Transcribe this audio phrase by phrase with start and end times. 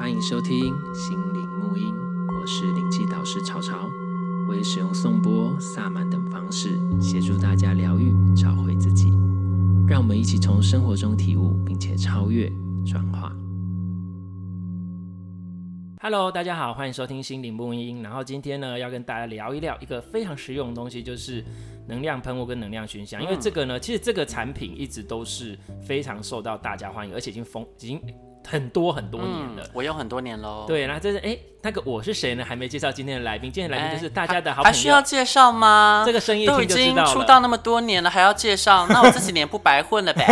[0.00, 1.94] 欢迎收听心灵沐音，
[2.34, 3.86] 我是灵气导师潮潮，
[4.48, 9.10] 我会使用颂钵、萨满等方式协助大家疗愈、找回自己。
[9.86, 12.50] 让我们一起从生活中体悟，并且超越、
[12.86, 13.30] 转化。
[16.00, 18.02] Hello，大家好，欢迎收听心灵沐音。
[18.02, 21.44] 然后今天呢，要跟大家聊一聊一个非常实用的东西，就是
[21.86, 23.22] 能量喷雾跟能量熏香。
[23.22, 28.00] 因为这个呢，其实这个产品一直都是非常受到大家欢迎，而且已经封已经。
[28.46, 30.64] 很多很多年了，嗯、我用很多年喽。
[30.66, 32.44] 对，那这是哎，那个我是谁呢？
[32.44, 33.50] 还没介绍今天的来宾。
[33.52, 34.72] 今天的来宾就是大家的好朋友。
[34.72, 36.02] 还需要介绍吗？
[36.04, 36.46] 这个声音。
[36.46, 38.86] 都已经出道那么多年了，还要介绍？
[38.88, 40.24] 那我这几年不白混了呗？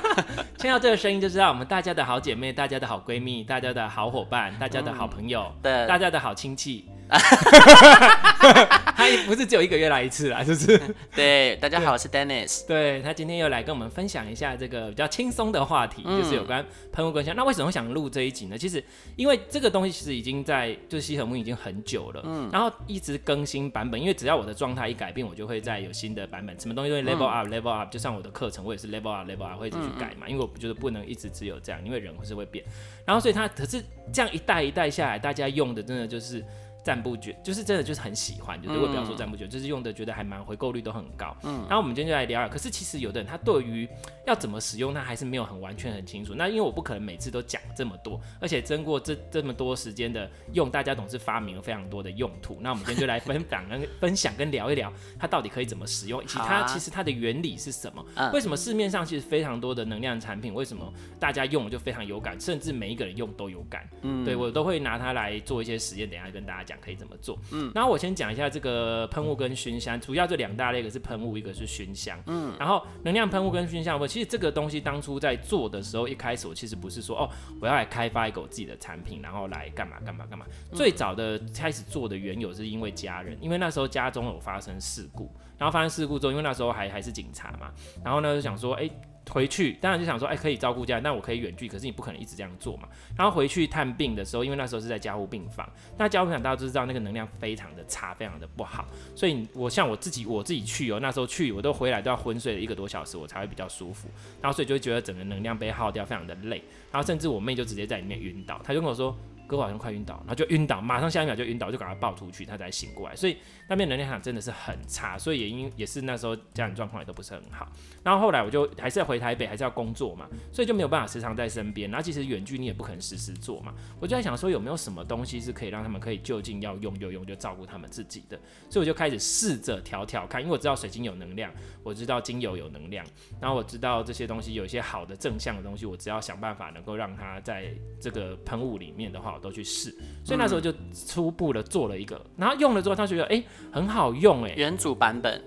[0.58, 6.84] 听到这个声音就知道，我们大家的好姐妹、大家的好闺蜜、大家的好伙伴、大家的好朋友、对，大家的好亲戚。
[8.96, 10.80] 他不是只有一个月来一次啦，就是。
[11.14, 12.66] 对，大家好，我是 Dennis。
[12.68, 17.36] 对，他今天又来跟我们分享一下这个比较轻松的话题，嗯、就是有关喷雾更香。
[17.36, 18.58] 那为什么会想录这一集呢？
[18.58, 18.82] 其实
[19.14, 32.64] 因为这个东西其实已经在就是西和木已经很久了，嗯，然后一直更新版本，因为只要我的状态一改变，我就会再有新的版本，什么东西都会 level up，level up，就像我的课程，我也是 level up，level up 会一直去改嘛，因为我觉得不能一直只有这样，因为人会是会变。
[33.04, 33.80] 然后所以他可是
[34.12, 36.44] 这样一代一代下来，大家用的真的就是。
[36.86, 41.36] 赞不绝，就是真的就是很喜欢，就是我不要说赞不绝，就是用的觉得还蛮回购率都很高。
[41.42, 42.48] 嗯，然后我们今天就来聊聊。
[42.48, 43.88] 可是其实有的人他对于
[44.24, 46.32] 要怎么使用，他还是没有很完全很清楚。
[46.32, 52.56] 那因为我不可能每次都讲这么多，而且经过这这么多时间的用，大家总是发明了非常多的用途。
[52.60, 58.30] 那我们今天就来分享跟 分享跟聊一聊，它到底可以怎么使用，以及它其实它的原理是什么？
[58.32, 63.88] 为什么市面上其实非常多的能量产品，为什么大家用就非常有感，甚至每一个人用都有感？
[64.02, 67.38] 嗯，对我都会拿它来做一些实验，等一下跟大家讲可以怎么做。
[67.52, 72.18] 嗯，然后我先讲一下这个喷雾跟熏香，主要这两大类，一个是喷雾，一个是熏香。
[72.26, 80.46] 嗯，然后能量喷雾跟熏香，我其实这个东西当初在做的时候，一开始我其实不是说哦，我要来开发一个我自己的产品，然后来干嘛干嘛干嘛。
[80.72, 87.72] 最早的开始做的缘由是因为家人，因为那时候家中有发生事故，然后发生事故之后，因为那时候还还是警察嘛，
[88.04, 88.90] 然后呢就想说，哎。
[89.30, 92.88] 回去当然就想说，哎、可以照顾家人，但我可以远距，可是你不可能一直这样做嘛。
[93.16, 98.86] 然后回去探病的时候，因为那时候是在加护病房，那加护病房大家都知道那个能量非常的差，非常的不好。
[99.14, 104.08] 所以我像我自己，我自己去哦、那时候去我都回来都要昏睡了一个多小时，我才会比较舒服。
[104.40, 106.62] 然后所以就会觉得整个能量被耗掉，非常的累。
[106.92, 109.16] 然后甚至我妹就直接在里面晕倒，她就跟我说。
[109.48, 113.14] 哥好像快晕倒，然后就晕倒，马上下一秒就晕倒，就赶快抱出去，他才醒过来。
[113.14, 113.36] 所以
[113.68, 117.66] 那边能量场真的是很差，所以也因也是那时候家人状况也都不是很好。
[118.04, 121.90] 然后后来我就还是要回台北，还是要工作嘛，所以就没有办法时常在身边。
[121.90, 128.38] 然后其实远距你也不可能时时做嘛，我就在想说有没有什么东西是可以让他们可以就近要用就用，就照顾他们自己的。
[128.70, 131.52] 所以我就开始试着调调看，因为我知道水晶有能量，
[131.82, 133.04] 我知道精油有能量，
[133.40, 139.90] 然后我知道这些东西有一些好的正向的东西，我只要想办法能够让它在这个喷雾里面的话，我都去试。
[140.24, 140.72] 所以那时候就
[141.08, 145.42] 初步的做了一个，然后用了之后，他觉得哎、很好用哎、欸，原主版本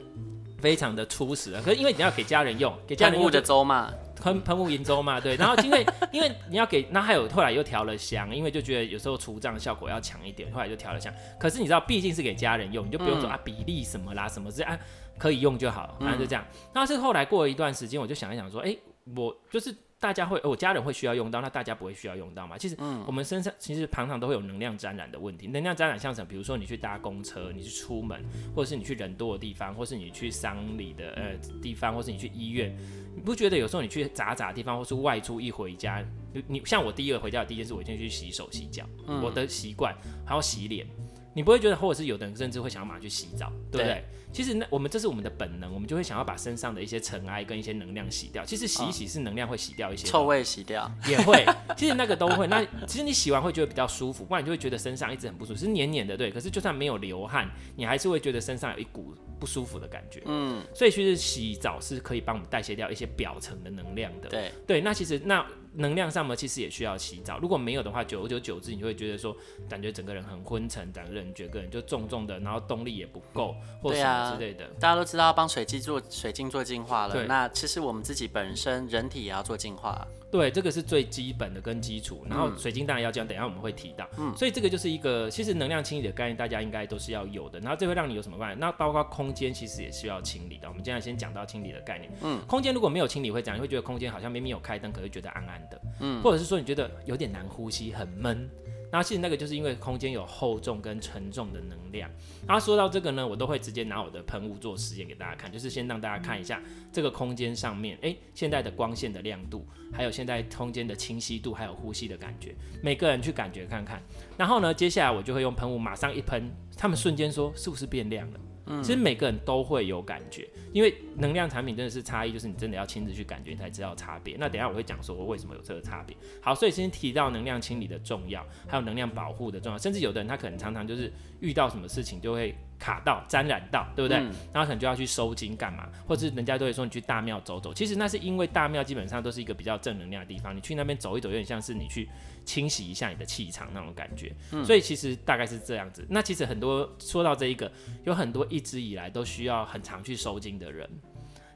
[0.60, 1.62] 非常的初始啊。
[1.64, 5.36] 可是因为你要给家人用，给家人用的粥嘛，喷喷雾银粥嘛，对。
[5.36, 11.14] 然后因为因为你要给，那还有后来又调了香，因为就觉得有时候除障效果要强一点，后来就调了香。
[11.40, 14.78] 可是你知道，毕竟是给家人用，你就不用说、嗯、啊比例什么啦，什么是啊
[15.18, 16.46] 可以用就好了，反正就这样。
[16.74, 18.80] 那、嗯、是后来过了一段时间，我就想一想说，哎、欸，
[19.16, 19.76] 我就是。
[20.00, 22.58] 大家会，我家人会需要用到，那大家不会需要用到吗？
[22.58, 25.48] 其实，我们身上其实常常都会有能量沾染的问题。
[25.48, 26.28] 能量沾染像什么？
[26.28, 28.24] 比如说你去搭公车，你去出门，
[28.56, 32.74] 或者是你去人多的地方，或是你去丧礼的呃地方，或是你去医院，
[33.14, 36.02] 你不觉得有时候你去杂杂的地方，或是外出一回家，
[36.48, 39.94] 你像我第一个回家的第一件事，我一定去洗手洗脚，嗯、我的习惯
[40.26, 40.88] 还要洗脸。
[41.36, 43.88] 你不会觉得，或者是有的人甚至会想要马上去洗澡，对不对？
[43.88, 48.46] 对，其实那我们这是我们的本能，我们就会想要把身上的一些尘埃跟一些能量洗掉。
[48.46, 51.44] 其实洗一洗是能量会洗掉一些，臭味洗掉也会。
[51.76, 52.46] 其实那个都会。
[52.48, 56.32] 那其实你洗完会觉得比较舒服，不然你就会觉得身上一直很不舒服，是黏黏的，对。
[56.32, 60.22] 可是就算没有流汗，你还是会觉得身上有一股不舒服的感觉。
[60.26, 64.30] 嗯，所以其实洗澡是可以帮我们代谢掉一些表层的能量的。
[64.30, 65.46] 对对，那其实那。
[65.74, 67.38] 能量上嘛，其实也需要洗澡。
[67.38, 69.38] 如果没有的话，久而久久之，你就会觉得说，
[69.70, 74.66] 感觉整个人很昏沉，整个人觉个人就重重的，然后动力也不够，或什么之类的。
[74.66, 80.08] 啊、大家都知道帮水晶做水晶做净化了，对那其实我们自己本身人体也要做净化。
[80.32, 82.24] 对，这个是最基本的跟基础。
[82.30, 84.08] 然后水晶当然要这样，等一下我们会提到。
[84.18, 87.60] 嗯，所以这个就是一个其实能量清理的概念，大家应该都是要有的。
[87.62, 88.58] 然后这会让你有什么关系？
[88.60, 90.68] 那包括空间其实也需要清理的。
[90.68, 92.12] 我们现在先讲到清理的概念。
[92.22, 93.58] 嗯，空间如果没有清理会怎样？
[93.58, 95.82] 你会觉得空间好像明明有开灯，可是觉得暗暗的。
[96.02, 98.48] 嗯，或者是说你觉得有点难呼吸，很闷。
[98.92, 102.10] 然后其实那个就是因为空间有厚重跟沉重的能量。
[102.48, 114.02] 然后说到这个呢，我都会直接拿我的喷雾做实验给大家看，就是先让大家看一下这个空间上面，哎，现在的光线的亮度，还有现在空间的清晰度，还有呼吸的感觉，每个人去感觉看看。
[114.38, 118.40] 然后呢，接下来我就会用喷雾马上一喷，他们瞬间说是不是变亮了？
[118.82, 124.36] 其实每个人都会有感觉，因为能量产品真的是差异，就是你真的要亲自去感觉，你才知道差别。
[124.40, 126.16] 那等下我会讲说我为什么有这个差别。
[126.42, 132.56] 好，所以先提到能量清理的重要，还有能量保护的重要，甚至有的人他可能常常就是遇到什么事情就会。
[132.80, 134.18] 卡到沾染到，对不对？
[134.20, 135.90] 嗯、然后可能就要去收金干嘛？
[136.08, 142.10] 或者是人家都会说你去大庙走走，其实那是因为大庙基本上都是一个比较正能量的地方，你去那边走一走，有点像是你去
[142.46, 144.34] 清洗一下你的气场那种感觉。
[144.54, 146.06] 嗯、所以其实大概是这样子。
[146.10, 147.70] 那其实很多说到这一个，
[148.06, 150.90] 有很多一直以来都需要很常去收金的人。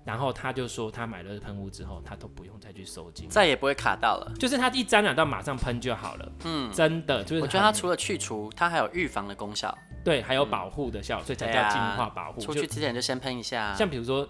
[0.05, 4.31] 然后他就说，他买了喷雾之后，他都不用再去收金，再也不会卡到了。
[4.38, 6.31] 就是他一沾染到，马上喷就好了。
[6.44, 7.41] 嗯，真的就是。
[7.41, 9.75] 我觉得它除了去除，它还有预防的功效。
[10.03, 12.41] 对，还有保护的效果，嗯、所以才叫净化保护。
[12.41, 13.73] 出去之前就先喷一下。
[13.73, 14.27] 像比如说，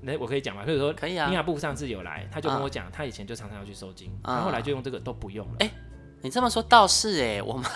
[0.00, 0.62] 那我可以讲吗？
[0.64, 1.28] 比如说，可以啊。
[1.28, 5.54] 尼亚布上次有来，他就跟我讲，他以前就常常要去收金，他、嗯、后来就用这个都不用了。
[5.58, 5.70] 哎，
[6.22, 7.68] 你这么说倒是哎，我妈。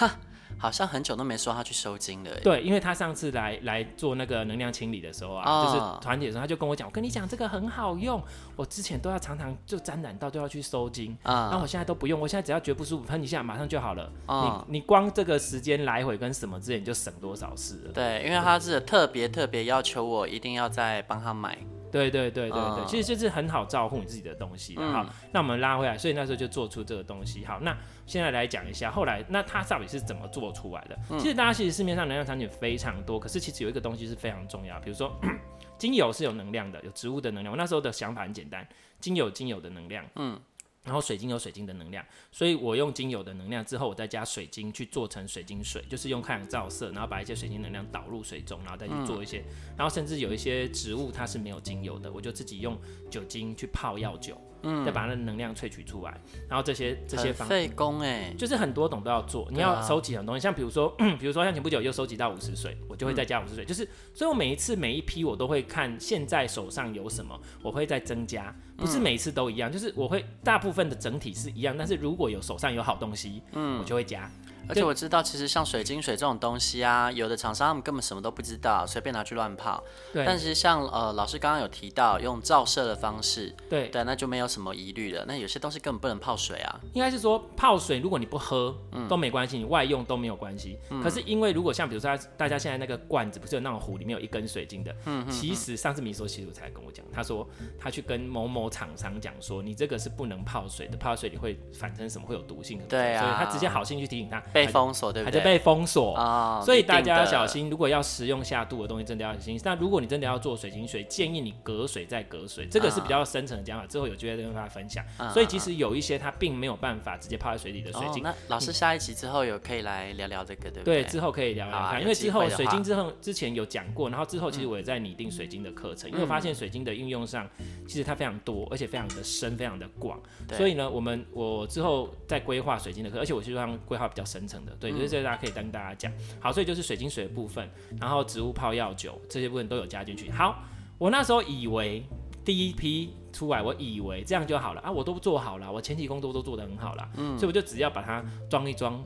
[0.61, 2.31] 好像很久都没说他去收金了。
[2.43, 8.23] 对，因为他上次来来做那个能量清理的时候啊，哦、就是团体的时候，他就跟我讲，我跟你讲这个很好用，
[8.55, 14.13] 我之前都要常常就沾染到都要去收金，啊、嗯，我现在都不用，我现在只要觉得不舒服喷一下，马上就好了。
[14.27, 17.93] 哦、你你光这个时间来回跟什么之类，你就省多少事了。
[17.93, 21.57] 对，因为他是特别特别要求我一定要再帮他买。
[21.91, 24.77] 对对对对对，嗯、其实就是很好照顾你自己的东西。
[24.77, 27.45] 好，嗯、那我们拉回来，所以那时候就做出这个东西。
[27.45, 27.77] 好，那
[28.07, 30.99] 现在来讲一下，后来那它到底是怎么做出来的？
[31.11, 35.13] 嗯、其实大家其实市面上能量产品非常多，可是其实有一个东西是非常重要，比如说
[35.79, 37.53] 精油是有能量的，有植物的能量。
[37.53, 38.67] 我那时候的想法很简单，
[39.01, 40.41] 精油精油的能量，嗯。
[40.83, 52.81] 然后水晶有水晶的能量，所以我用精油的能量之后，我再加水晶去做成水晶水，就是用太阳照射，然后把一些水晶能量导入水中，然后再去做一些，嗯、然后甚至有一些植物它是没有精油的，我就自己用
[53.11, 54.41] 酒精去泡药酒。
[54.63, 74.31] 嗯，再把那能量萃取出来，然后这些这些方费工哎，就是很多种都要做，你要收集很多东西，像比如说，比如说像前不久又收集到五十岁，我就会再加五十岁，就是，所以我每一次每一批我都会看现在手上有什么，我会再增加，不是每一次都一样，就是我会大部分的整体是一样，但是如果有手上有好东西，嗯，我就会加。
[74.69, 79.83] 而且我知道，其实像水晶水这种东西啊，有的厂商他们根本什么都不知道，随便拿去乱泡。
[80.13, 80.25] 对。
[80.25, 85.25] 但是像呃老师刚刚有提到用照射的方式，对对，那就没有什么疑虑了。
[85.27, 86.81] 那有些东西根本不能泡水啊。
[86.93, 90.79] 应该是说泡水，如果你不喝，嗯，都没关系，你外用都没有关系。
[90.91, 91.03] 嗯。
[91.03, 95.31] 可是因为如果像比如说大家现在那个罐子不是有那种壶里面有一根水晶的，嗯嗯。
[95.31, 97.49] 其实上次米索西鲁才跟我讲，他说
[97.79, 102.81] 他去跟某某厂商讲说，你这个是不能泡水的，泡水里会反生什么，会有毒性。
[102.89, 103.23] 对啊。
[103.23, 104.43] 所以他直接好心去提醒他。
[104.53, 105.41] 被封锁对不对？
[105.41, 107.71] 被封锁啊，哦、所以大家要小心。
[107.71, 109.61] 如果要食用下肚的东西，真的要小心。
[109.65, 113.87] 那如果你真的要做水晶水，建议你隔水再隔水，这个是比较深层的讲法。
[113.87, 115.05] 之后有机会再跟大家分享。
[115.19, 118.25] 嗯、所以其实有一些它并没有办法直接泡在水里的水晶。
[118.25, 121.03] 哦、那老师下一集之后有可以来聊聊这个，对不对？
[121.03, 127.49] 对，之后可以聊聊看，啊、因为之后水晶之后之前有讲过，然后之后其实我也在拟定水晶的课程，嗯、因为我发现水晶的应用上
[127.87, 130.21] 其实它非常多，而且非常的深，非常的广。
[130.49, 134.73] 对所以呢，我们我之后在规划水晶的课，而且我希望规划比较深层的。
[134.81, 136.13] 对，就是这个大家可以跟大家讲。
[136.41, 137.69] 好，所以就是水晶水的部分，
[138.01, 140.31] 然后植物泡药酒这些部分都有加进去。
[140.31, 140.63] 好，
[140.99, 142.05] 我那时候以为
[142.45, 149.03] 第一批出来，我以为这样就好了啊，我都做好了，我前期工作都做得很好了，嗯，所以我就只要把它装一装，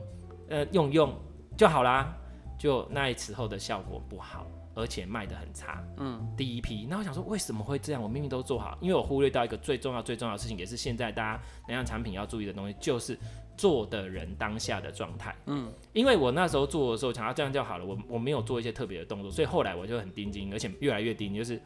[0.49, 1.13] 呃，用用
[1.57, 2.13] 就好啦。
[2.57, 6.85] 就那一次后的效果不好，而且卖的很差，嗯，第一批。
[6.89, 8.03] 那我想说为什么会这样？
[8.03, 13.17] 我明明都做好，因为我忽略到一个最重要最重要的事情，也是现在大家能量产品要注意的东西，就是。
[13.57, 21.57] 做的人当下的状态，嗯，因为我那时候做的时候，想要这样就好了，我我没有做一些特别的动作，所以后来我就很盯紧，而且越来越盯，就是。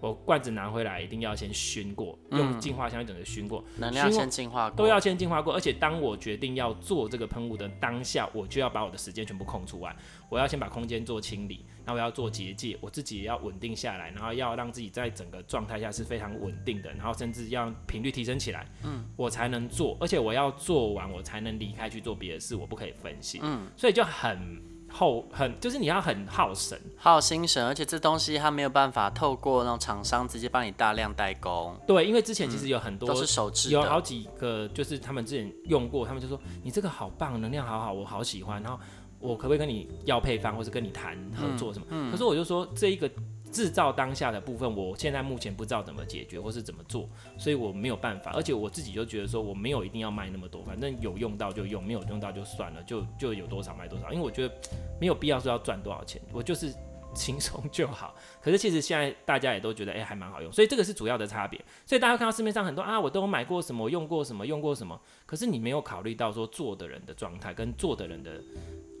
[0.00, 5.54] 我罐子拿回来一定要先熏过，用净化箱一整个熏过，能量先净化过，都要先净化过。
[5.54, 9.96] 而且当我决定要做这个喷雾的当下，我就要把我的时间全部空出来，
[10.28, 24.74] 我要先把空间做清理，然后我要做结界，我自己也要稳定下来，然后要让自己在整个状态下是非常稳定的，然后甚至要频率提升起来，嗯，我才能做，而且我要做完我才能离开去做别的事，我不可以分心，嗯，所以就很。
[24.96, 31.76] 后很就是你要很耗神，耗心神，而且这东西它没有办法透过那种厂商直接帮你大量代工。
[31.84, 38.62] 对，因为之前其实有很多、嗯、都是手制，有好几个就是他们之前用过，他们就说你这个好棒，能量好好，我好喜欢。
[38.62, 38.78] 然后
[39.24, 41.86] 我可不可以跟你要配方，或是跟你谈合作什么？
[41.90, 43.10] 嗯嗯、可是我就说这一个。
[43.54, 48.32] 制造当下的部分，我现在目前不知道怎么解决或是怎么做，所以我没有办法。
[48.32, 54.12] 而且我自己就觉得说，我没有一定要卖那么多，反正有用到就用，没有用到就算了，就就有多少卖多少。
[54.12, 54.52] 因为我觉得
[55.00, 56.74] 没有必要说要赚多少钱，我就是
[57.14, 58.16] 轻松就好。
[58.42, 61.64] 可是其实现在大家也都觉得，哎、欸，还蛮好用，所以这个是主要的差别。
[61.86, 68.42] 所以大家看到市面上很多啊，我都有买过什么，用过什么，用过什么，可是你没有考虑到说做的人的状态跟做的人的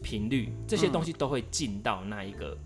[0.04, 2.56] 频率，这些东西都会进到那一个。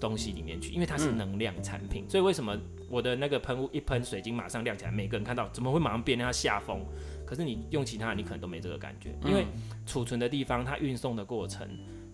[0.00, 2.56] 东西里面去，因为它是能量产品，嗯、所以为什么
[2.88, 6.82] 我的那个喷雾一喷水晶马上亮起来，每个人看到怎么会马上变成下风？
[7.26, 9.44] 可是你用其他的，你可能都没这个感觉，因为
[9.84, 11.68] 储存的地方，它运送的过程，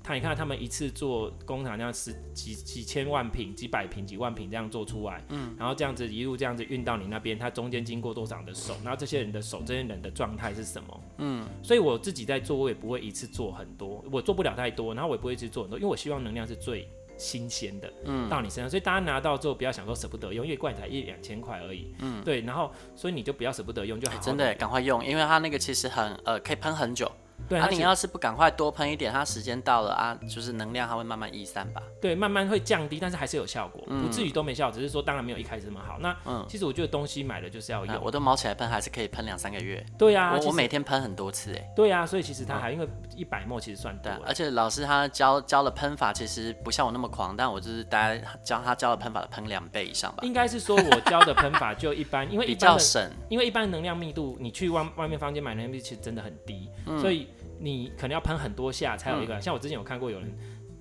[0.08, 11.02] 它你看他们一次做工厂那样十几几千万瓶、几百瓶、几万瓶这样做出来，嗯，然后这样子一路这样子运到你那边，它中间经过多少的手，然后这些人的手，这些人的状态是什么？
[11.18, 16.88] 嗯，所以我自己在做，我也不会一次做很多，我做不了太多，然后我也不会一次做很多，因为我希望能量是最。
[17.20, 27.10] 新鲜的，嗯，到你身上，所以大家拿到之后不要想说舍不得用，因为罐才一两千块而已，嗯，对，然后所以你就不要舍不得用，就好好、欸、真的赶快用，因为它那个其实很呃可以喷很久。
[27.48, 31.82] 对，啊，你要是不赶快多喷一点，它时间到了啊，就是能量它会慢慢逸散吧。
[32.00, 35.98] 对，慢慢会降低，但是还是有效果，嗯、不至于都没效，只是说当然没有一开始那么好。
[35.98, 39.84] 那嗯，其实我觉得东西买了就是要用，我都毛起来喷，还是可以喷两三个月。
[39.96, 41.72] 对呀、啊，我我每天喷很多次哎。
[41.74, 44.12] 对呀、啊，所以其实它还、嗯、因为一百 ml 其实算多。
[44.26, 50.18] 而且老师他教教的喷法其实不像我那么狂，但我就是大家教他教的喷法的喷两倍以上吧。
[50.22, 57.26] 应该是说我教的喷法就一般，因为比较省，因为一般能量密度，你去外外面房间买能量密度其实真的很低，嗯、所以。
[57.60, 60.32] 你可能要喷很多下才有一个，嗯、像我之前有看过有人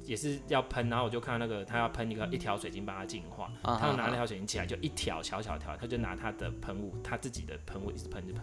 [0.04, 8.42] 也是要喷，然后我就看到那个他要喷一个一条水晶帮他净化，嗯、他就拿那条水晶起来就一条小小条，他就拿他的喷雾，他自己的喷雾一直喷着喷，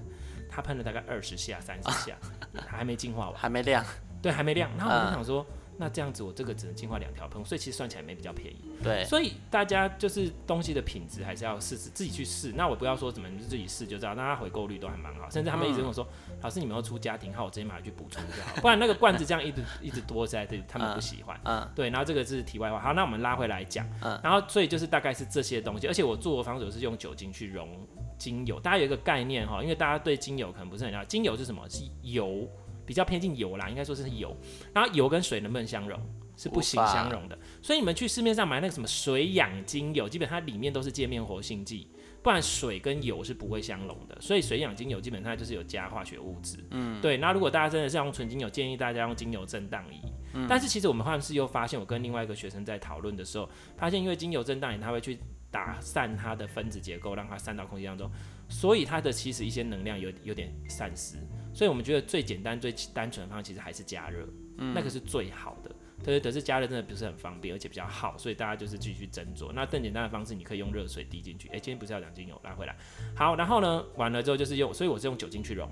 [0.48, 2.14] 他喷了大概二十下三十下，
[2.56, 3.84] 啊、 还没净化完，还没亮，
[4.20, 5.46] 对，还没亮，然后我就想说。
[5.48, 8.60] 嗯那这样子，我这个只能净化两条喷，所以其实算起来没比较便宜。
[8.82, 12.52] 对，所以大家就是东西的品质还是要试试，自己去试。
[12.52, 21.38] 那我不要说怎么自己试就知道，大家回购率都还蛮好，甚至他们一直跟我说，嗯、老师你们要出家庭号，我直接买回去补充就好，不然那个罐子这样一直一直多在这里，他们不喜欢。
[21.44, 22.78] 嗯，对，然后这个是题外话。
[22.78, 23.86] 好，那我们拉回来讲。
[24.00, 31.68] 嗯，然后所以就是大概是这些东西，而且我做的方式是用酒精去溶精油，大家有一个概念哈，因为大家对精油可能不是很了解，精油是什么？
[31.68, 32.48] 是油，
[32.84, 34.36] 比较偏近油啦，应该说是油。
[34.72, 36.00] 然后油跟水能不能相溶？
[36.36, 41.86] 是不行相容的，所以你们去市面上买那个什么水氧精油，基本上它里面都是界面活性剂，
[42.24, 44.20] 不然水跟油是不会相溶的。
[44.20, 46.58] 所以水氧精油基本上就是有加化学物质。
[46.72, 47.18] 嗯，对。
[47.18, 50.00] 那如果大家真的是要用纯精油，建议大家用精油震荡仪。
[50.32, 55.16] 嗯，但是其实我们换是又发现，我跟另外一个学生在讨论的时候，发现因为精油震荡仪它会去
[55.52, 58.10] 打散它的分子结构，让它散到空气当中，
[58.48, 61.18] 所以它的其实一些能量有有点散失。
[61.54, 64.26] 所以我们觉得最简单、最单纯的方式其实还是加热，
[64.58, 65.70] 嗯，那个是最好的。
[66.02, 69.52] 对，可是加热真的不是很方便，而且比较耗，所以大家就是继续斟酌。
[69.52, 71.48] 那更简单的方式，你可以用热水滴进去。
[71.48, 72.76] 哎，今天不是要讲精油，拉回来。
[73.16, 75.70] 好，然后呢，完了之后就是用，所以我是用酒精去溶。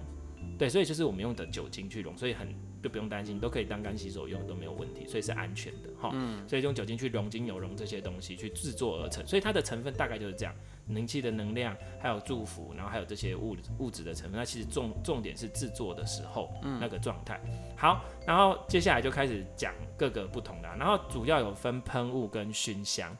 [0.57, 2.49] 对，所以就是我们用的酒精去溶，所以很
[2.83, 6.11] 就不用担心，都可以当干洗手用都没有问题，所以是安全的哈。
[6.13, 6.47] 嗯。
[6.49, 10.55] 所以用酒精去溶精油、溶这些东西去制作而成，所以它的成分大概就是这样：
[10.89, 14.39] 灵气的能量，还有祝福，然后还有这些物物质的成分。
[14.39, 17.41] 那其实重重点是制作的时候那个状态。
[17.77, 23.17] 好，然后接下来就开始讲各个不同的，然后主要有分喷雾跟熏香。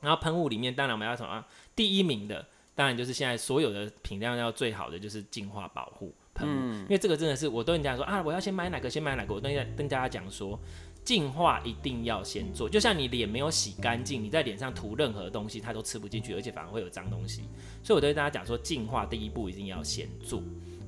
[0.00, 1.44] 然后喷雾里面，当然我们要什么？
[1.74, 6.14] 第一名的当然就是现在所有的品量要最好的就是净化保护。
[6.40, 9.34] 嗯，因为这个真的是，我都跟人家说啊，我要先买哪个，先买哪个。
[9.34, 10.58] 我都跟跟大家讲说，
[11.04, 12.68] 净化一定要先做。
[12.68, 17.42] 就像你脸没有洗干净，你在脸上涂任何东西，它都吃不进去，而且反而会有脏东西。
[17.82, 20.42] 所以我都跟大家讲说，净化第一步一定要先做。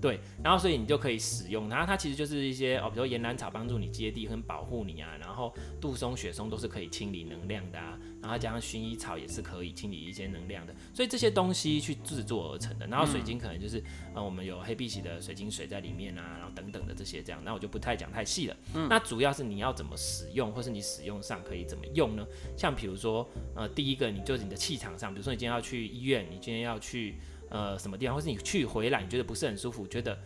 [0.07, 12.87] 对，然后所以你就可以使用它，它其实就是一些哦，比如说岩兰草帮助你接地跟保护你啊，然后杜松、雪松都是可以清理能量的啊，然后加上薰衣草也是可以清理一些能量的，所以这些东西去制作而成的。
[12.87, 13.83] 然后水晶可能就是
[14.15, 18.57] 呃，我们有黑碧玺的水晶水在里面啊，然后等等的这些这样，那我就不太讲太细了。
[18.75, 22.25] 嗯，那主要是你要怎么使用，或是你使用上可以怎么用呢？
[22.57, 27.17] 像比如说呃，第一个你就是你的气场上，比如说你今天要去医院，你今天要去。
[27.51, 30.19] 呃，什么地方，或是你去回来，你觉得不是很舒服，觉得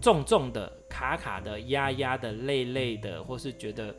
[0.00, 3.94] 重重的、卡卡的、压压的、累累的，或是觉得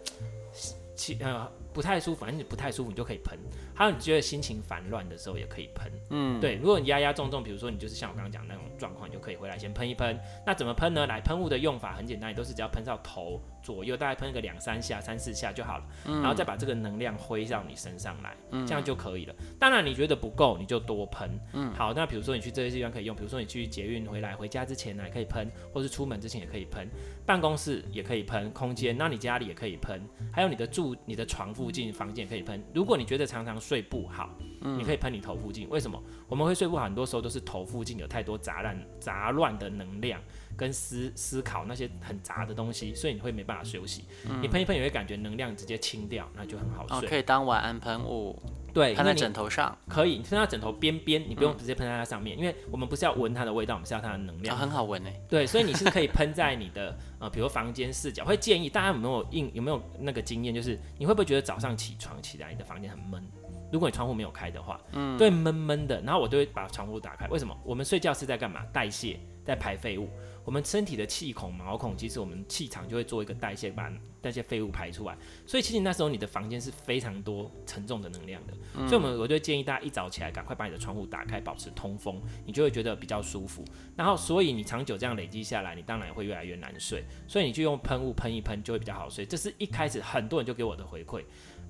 [0.95, 3.37] 气呃不太舒服，反正你不太舒服，你就可以喷。
[3.75, 5.91] 还有你觉得心情烦乱的时候也可以喷。
[6.09, 10.17] 嗯，对，如果你压压重重，比如说你就是像我刚刚讲的那种状况，你就可以回来先喷一喷。
[10.45, 11.05] 那怎么喷呢？
[11.05, 13.41] 来，喷雾的用法很简单，你都是只要喷到头。
[13.61, 19.33] 左右大概喷个两三下、三四下就好了，嗯、然后再把这个能量挥到你身上来，嗯、这样就可以了。
[19.59, 21.27] 当然你觉得不够，你就多喷。
[21.53, 26.87] 嗯，好，那比如说你去这些地方可以用，比如说你去捷运回来、回家之前呢，也可以喷，或是出门之前也可以喷，
[27.25, 29.99] 办公室也可以喷，空间，那你家里也可以喷，
[30.31, 32.63] 还有你的住、你的床附附近、房间可以喷。
[32.75, 34.29] 如果你觉得常常睡不好，
[34.61, 35.67] 你可以喷你头附近。
[35.67, 35.99] 为什么？
[36.27, 40.21] 我们会睡不好，很多时候都是头附近有太多杂乱杂乱的能量
[40.57, 44.05] 跟思思考那些很杂的东西，所以你会没办法休息。
[44.29, 46.97] 嗯、你喷一喷，也会感觉能量直接清掉，那就很好睡。
[46.97, 48.37] 哦、可以当晚安喷雾。
[48.73, 54.53] 对，喷在枕头上可以，你喷在枕头边边，你不用直接喷在它上面，嗯、因为我们不是要闻它的味道，我们是要它的能量。
[54.53, 55.09] 哦、很好闻呢。
[55.29, 58.25] 对，所以你是可以喷在你的 呃，比如房间视角。
[58.25, 63.25] 会建议大家有没有印有没有那个经验，就是你会不会觉得早上起床起来你的房间很闷？
[63.71, 66.01] 如果你窗户没有开的话，嗯，对，闷闷的。
[66.01, 67.27] 然后我就会把窗户打开。
[67.29, 67.57] 为什么？
[67.63, 68.61] 我们睡觉是在干嘛？
[68.73, 70.09] 代谢，在排废物。
[70.45, 75.17] 我们身体的气孔、毛孔，其实我们气场就会做一个代谢，把那些废物排出来。
[75.45, 78.53] 所以其实那时候你的房间是非常多沉重的能量的。
[78.75, 83.65] 嗯、所以我们我就建议大家一早起来赶快把你的窗户打开，保持通风，你就会觉得比较舒服。
[83.95, 87.03] 然后所以你长久这样累积下来，你当然会越来越难睡。
[87.27, 89.25] 所以你就用喷雾喷一喷，就会比较好睡。
[89.25, 91.23] 这是一开始很多人就给我的回馈。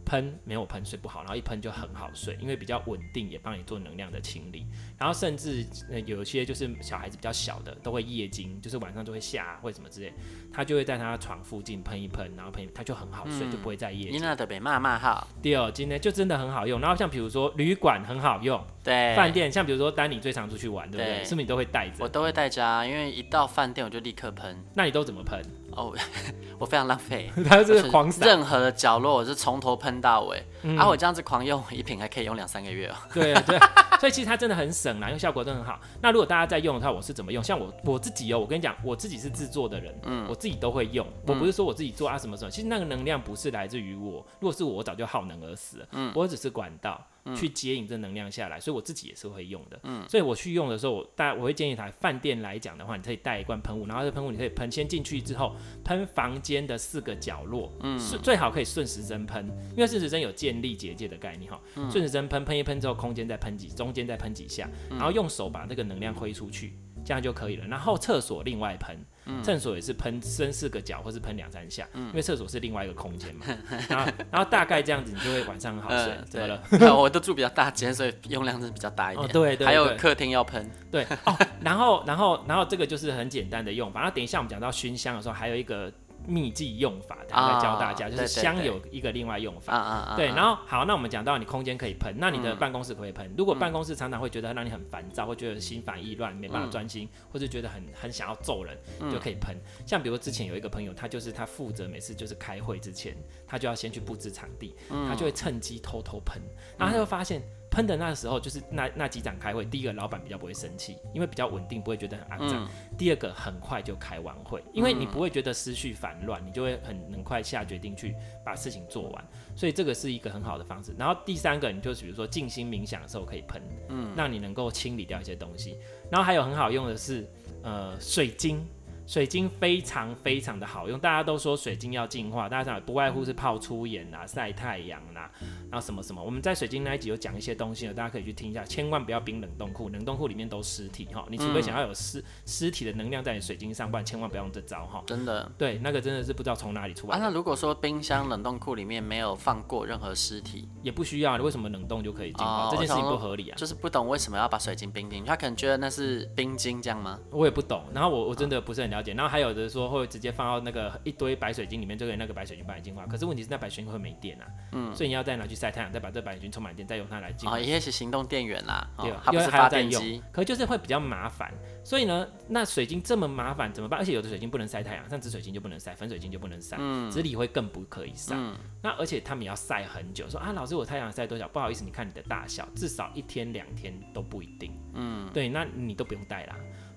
[0.06, 4.68] 喷没有喷睡不好，然后一喷就很好睡，因为比较稳定，也帮你做能量的清理。
[4.98, 10.14] 然后甚至呃有一些就是小孩子比较小的，都会夜惊，就是晚上就会吓或者什么之类，
[10.54, 14.14] 他就会在他床附近喷一喷，然后喷他就很好睡，嗯、就不会再夜惊。
[14.14, 15.28] 你那的被骂骂好。
[15.42, 16.80] 第二，今天就真的很好用。
[16.80, 21.06] 然后像比如说旅馆很好用，对，饭店像比如说丹尼最常出去玩，对不对？
[21.18, 21.96] 对是不是你都会带着？
[22.00, 24.58] 我都会带着啊，因为一到饭店我就立刻喷。
[24.74, 25.42] 那你都怎么喷？
[25.72, 25.94] 哦，
[26.58, 32.96] 我非常浪费， 他是狂撒，任何的角落我是从头喷到尾，嗯、啊，我这样子狂用一瓶还可以用两三个月哦。
[33.14, 33.60] 对啊，对，
[34.00, 35.80] 所以其实它真的很省啦，因为效果真的很好。
[36.02, 37.44] 那如果大家在用的话，我是怎么用？
[37.44, 41.06] 像我我自己哦，我跟你讲，我自己是制作的人，嗯，我自己都会用。
[41.26, 45.88] 我不是说我自己做啊什么什么，其实那个能量不是来自于我，如果是我，我早就耗能而死了。
[45.92, 47.02] 嗯，我只是管道。
[47.34, 49.80] 去接引这能量下来，所以我自己也是会用的。
[49.84, 61.60] 嗯，所以我去用的时候，我大我会建议他，饭店来讲的话，你可以带一罐喷雾，然后这喷雾你可以喷，先进去之后喷房间的四个角落，嗯，最好可以顺时针喷，因为顺时针有建立结界的概念哈。
[61.90, 66.74] 顺时针喷，喷一喷之后，空间再喷几，中间再喷几下，然后用手把这个能量挥出去。
[67.04, 67.68] 这样就可以了。
[67.68, 68.98] 然后厕所另外喷，
[69.44, 73.46] 厕所也是喷深四个角，或是喷两三下，因为厕所是另外一个空间嘛。
[73.90, 76.18] 然后，然后大概这样子，你就会晚上很好睡。
[76.30, 76.62] 怎么了？
[76.96, 79.28] 我都住比较大间，所以用量是比较大一点。
[79.30, 79.66] 对对。
[79.66, 80.70] 还有客厅要喷。
[80.92, 81.38] 对哦。
[81.62, 84.02] 然后，然后，然后这个就是很简单的用法。
[84.02, 85.92] 然后等一下我们讲到熏香的时候，还有一个。
[86.28, 89.74] 秘技用法，等下再教大家，就是香有一个另外用法，
[90.16, 93.34] 对，然后好，那我们讲到你空间可以喷，那你的办公室可以喷。
[93.38, 98.78] 如果办公室常常会觉得让你很烦躁，会觉得心烦意乱，没办法专心，或者觉得很很想要揍人，
[99.12, 99.56] 就可以喷。
[99.86, 103.16] 像比如之前有一个朋友，他就是他负责每次就是开会之前，
[103.48, 104.76] 他就要先去布置场地，
[105.08, 106.42] 他就会趁机偷偷喷，
[106.78, 107.42] 然后他就发现。
[107.76, 112.64] 喷的那时候，就是那那几场开会，第一个老板比较不会生气，因为比较稳定，不会觉得很肮脏。
[112.64, 119.28] 嗯、第二个很快就开完会，因为你不会觉得思绪烦乱，你就会很很快下决定去把事情做完。
[119.58, 120.96] 所以这个是一个很好的方式。
[120.98, 125.78] 然后第三个，你就比如说静心冥想的时候可以喷，嗯，让你能够清理掉一些东西。
[126.10, 127.28] 然后还有很好用的是，
[127.62, 128.66] 呃，水晶。
[129.08, 135.30] 水晶非常非常的好用，大家都说水晶要净化，大家想不外乎是泡粗盐啊、晒太阳啊，
[135.70, 136.24] 然后什么什么。
[136.24, 138.64] 我们在水晶那一集有讲一些东西，大家可以去听一下。
[138.64, 145.04] 千万不要冰冷冻库，冷冻库里面都尸体哈，你除非想要有尸尸体的能量在你水晶上，不然千万不要用这招哈。
[145.06, 147.16] 真的，对，那个真的是不知道从哪里出来。
[147.16, 152.66] 啊，那如果说冰箱冷冻库里面没有放过任何尸体，也不需要，你为什么冷冻就可以净化？
[152.66, 153.56] 哦、这件事情不合理啊。
[153.56, 157.20] 就是不懂为什么要把水晶冰进去，他可能觉得那是冰晶这样吗？
[157.32, 159.66] 我也不懂，然后我我真的不是很了解，然后还有的。
[159.76, 163.06] 说会直接放到那个一堆白水晶里面，就可以那个白水晶帮你净化。
[163.08, 167.58] 可是问题是那白水晶会没电啊，嗯，所以你要再拿去晒太阳，再把这白水晶充满电，再用它来净化。
[167.58, 171.52] 哦，也是行动电源啦，对，它不是发电机，可是就是会比较麻烦。
[171.84, 174.00] 所以呢，那水晶这么麻烦怎么办？
[174.00, 178.34] 而且有的水晶不能晒太阳，像紫水晶就不能晒，粉水晶就不能晒，嗯，紫锂会更不可以晒。
[178.38, 180.30] 嗯，那而且他们也要晒很久。
[180.30, 181.48] 说啊，老师我太阳晒多少？
[181.50, 184.72] 不好意思，你看你的大小，至少一天两天都不一定。
[184.94, 186.56] 嗯，对，那你都不用带啦。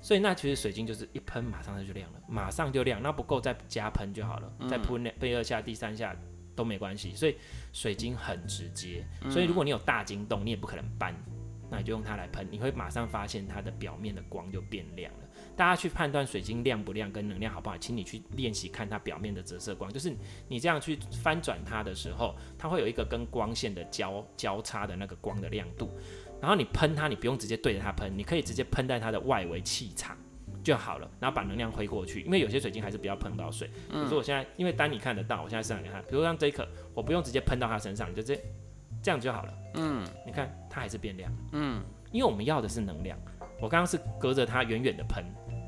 [0.09, 3.03] 所以那其实水晶就是一喷，马上它就亮了，马上就亮。
[3.03, 6.17] 那不够再加喷就好了，再喷两、第二下、第三下
[6.57, 7.15] 都没关系。
[7.15, 7.37] 所以
[7.75, 9.07] 水晶很直接。
[9.29, 11.15] 所以如果你有大晶洞，你也不可能搬，
[11.71, 15.29] 那你就用它来喷，你会马上发现它的表面的光就变亮了。
[15.55, 20.17] 大家去判断水晶亮不亮跟能量好不好，请你去练习看它表面的折射光，就是
[20.49, 25.91] 你这样去翻转它的时候，它会有一个跟光线的交交叉的那个光的亮度。
[26.41, 30.17] 然后你喷它，你不用直接对着它喷，你可以直接喷在它的外围气场
[30.63, 32.21] 就好了，然后把能量挥过去。
[32.23, 33.69] 因为有些水晶还是不要碰到水。
[33.89, 38.39] 比如说我现在，因为当你看得到，我现在示范给他，比如说像这一颗，我不用直接喷到它身上，你就这
[39.03, 39.55] 这样就好了。
[39.75, 41.33] 嗯，你看它还是变亮。
[41.53, 43.19] 嗯，因为我们要的是能量。
[43.61, 45.25] 我刚刚是隔着它远远的喷，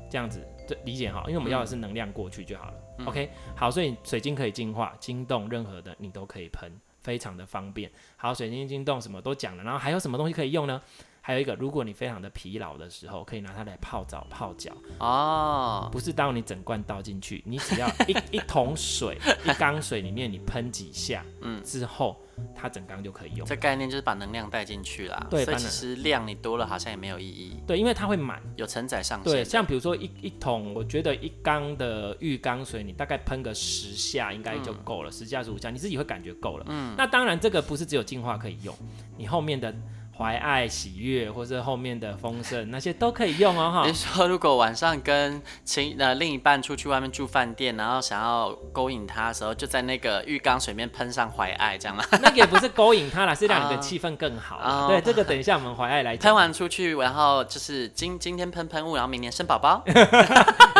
[0.09, 2.73] 这样子这理解好，因为我们要的是能量过去就好了。
[3.05, 6.71] OK，好，所以水晶可以净化、惊动任何的，你都可以喷。
[7.01, 7.91] 非常的方便。
[8.15, 10.81] 好，水晶晶冻什么都讲了，然后还有什么东西可以用呢？
[11.23, 15.87] 还有一个，如果你非常的疲劳的时候，可以拿它来泡澡、泡脚哦。
[15.91, 22.19] 不是当你整罐倒进去，你只要一 一桶水、一缸水里面你喷几下，嗯，之后
[22.55, 23.45] 它整缸就可以用。
[23.45, 25.27] 这概念就是把能量带进去啦。
[25.29, 27.61] 对，所以其实量你多了好像也没有意义。
[27.67, 29.31] 对，因为它会满，有承载上限。
[29.31, 36.65] 对，像比如说一一桶，我觉得一缸的浴缸水，你大概喷个十下应该就够了，嗯、十下十五下，你自己会感觉够了。
[36.69, 38.75] 嗯，那当然这个不是只有净化可以用，
[39.17, 39.73] 你后面的。
[40.17, 43.71] 怀爱、喜悦，或是后面的丰盛，那些都可以用哦。
[43.71, 52.03] 哈， 你说如果晚上跟亲呃另一半出去外面住饭店，然后想要勾引他的时候，就在那个浴缸水面喷上怀爱，这样吗？
[52.21, 54.59] 那个也不是勾引他啦， 是让你的气氛更好。
[54.63, 59.83] Uh, 对，这个等一下我们怀爱来 喷完出去，然后就是今今天喷喷雾，然后明年生宝宝，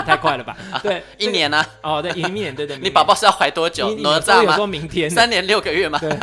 [0.06, 0.56] 太快了吧？
[0.84, 1.64] 对，一年呢？
[1.82, 2.78] 哦，对，一年，对对。
[2.78, 3.90] 你宝宝是要怀多久？
[4.02, 4.56] 哪吒吗？
[4.56, 5.98] 说明天三年六个月吗？
[6.00, 6.20] 对。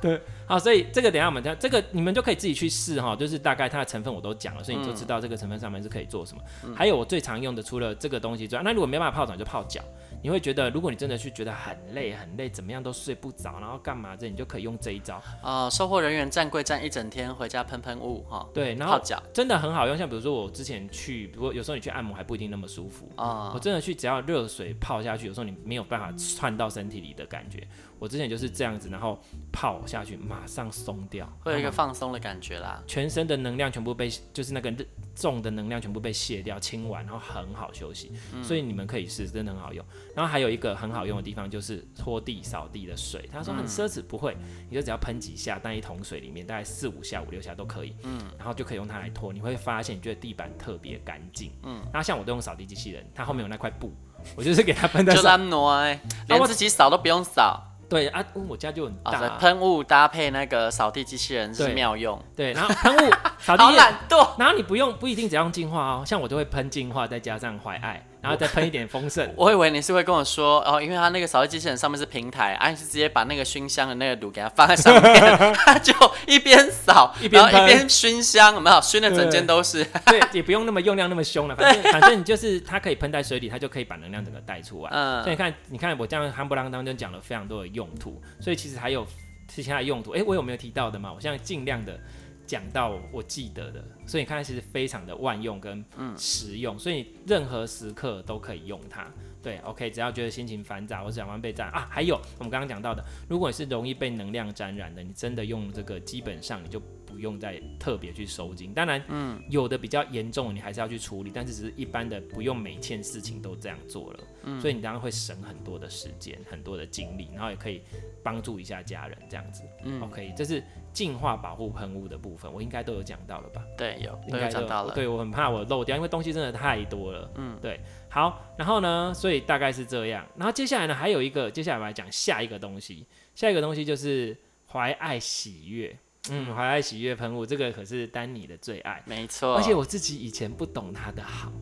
[0.00, 0.20] 对
[0.54, 6.40] 好，所以这个等一下我们讲，这个你们就可以自己去试哈，就是大概它的成分我都讲了，所以你就知道这个成分上面是可以做什么。
[6.62, 9.82] 嗯、还有我最常用的，除了这个东西之外，那如果没办法泡澡，就泡脚。
[10.24, 15.16] 你会觉得，如果你真的去觉得很累很累，怎么样都睡不着，然后干嘛这，你就可以用这一招。
[15.42, 18.48] 啊、呃，售货人员站柜站一整天，回家喷喷雾哈。
[18.54, 19.94] 对，然后泡脚真的很好用。
[19.98, 23.52] 像比如说我之前去，比如有时候你去按摩还不一定那么舒服啊。
[23.54, 27.68] 我真的去，只要热水泡下去，有时候你没有办法窜到身体里的感觉。
[27.98, 29.18] 我之前就是这样子，然后
[29.52, 32.82] 泡下去，马上松掉，会有一个放松的感觉啦。
[32.86, 34.74] 全身的能量全部被，就是那个
[35.14, 38.12] 重的能量全部被卸掉，清完，然后很好休息。
[38.32, 39.84] 嗯、所以你们可以试，真的很好用。
[40.14, 44.36] 然后还有一个很好用的地方就是拖地扫地的水，他说很奢侈，不会，
[44.68, 47.94] 你就只要喷几下，但一桶水里面大概四五下、五六下都可以。
[48.02, 51.52] 嗯，然后就可以用它来拖，你会发现你觉得地板特别干净。
[51.62, 53.92] 嗯，然后像我都用扫地机器人，它后面有那块布，
[54.36, 55.14] 我就是给它喷在。
[55.14, 57.70] 就那么挪哎，连自己扫都不用扫。
[57.94, 62.20] 对啊，我家就很大，喷雾搭配那个扫地机器人是妙用。
[62.34, 64.28] 对，然后喷雾 扫地，好懒惰。
[64.38, 68.04] 然后你不用不一定只要用净化哦，像我就会喷净化，再加上怀爱。
[68.24, 75.14] 然后再喷一点丰盛，我 以为你是会跟我说哦，因为它那个扫地机器人上面是平台，啊，你是直接把那个熏香的那个炉给它放在上面，
[75.66, 75.92] 它就
[76.26, 78.80] 一边扫一边一边熏香，有没有？
[78.80, 79.84] 熏的整间都是。
[80.06, 84.90] 对，也不用那么用量那么凶了，反正反正你就是它可以喷在水里，它就可以把能量整个带出来。
[84.92, 89.06] 嗯，所以你看，你看我这样夯不啷当就讲了非常多的用途，所以其实还有
[89.46, 90.12] 其他的用途。
[90.12, 91.12] 哎，我有没有提到的嘛？
[91.12, 91.98] 我现在尽量的。
[92.46, 95.84] 讲到我记得的，所以你看它其实非常的万用跟
[96.16, 99.06] 实用，嗯、所以任何时刻都可以用它。
[99.42, 108.72] 对，OK，只要觉得心情烦躁或者想要被占啊，还有我们刚刚讲到的，如果你是容易被能量沾染的，你真的用这个，基本上你就不用再特别去收金。
[108.72, 114.20] 当然，嗯，有的比较严重，你还是要去处理，但是只是一般的，不用每件事情都这样做了。
[114.44, 117.82] 嗯，所以你当然会省很多的时间，很多的精力，然后也可以
[118.22, 119.62] 帮助一下家人这样子。
[119.84, 120.62] 嗯，OK，这是
[120.94, 123.60] 净化保护喷雾的部分，我应该都有讲到了吧？
[123.76, 124.94] 对，有，应该讲到了。
[124.94, 127.28] 对，我很怕我漏掉，因为东西真的太多了。
[127.34, 127.80] 嗯，对。
[128.08, 130.24] 好，然后呢，所以大概是这样。
[130.36, 133.06] 然后接下来呢，还有一个，接下来我来讲下一个东西。
[133.34, 134.36] 下一个东西就是
[134.70, 135.98] 怀爱喜悦。
[136.30, 139.02] 嗯，怀爱喜悦喷雾，这个可是丹尼的最爱。
[139.04, 139.56] 没错。
[139.56, 141.52] 而且我自己以前不懂它的好，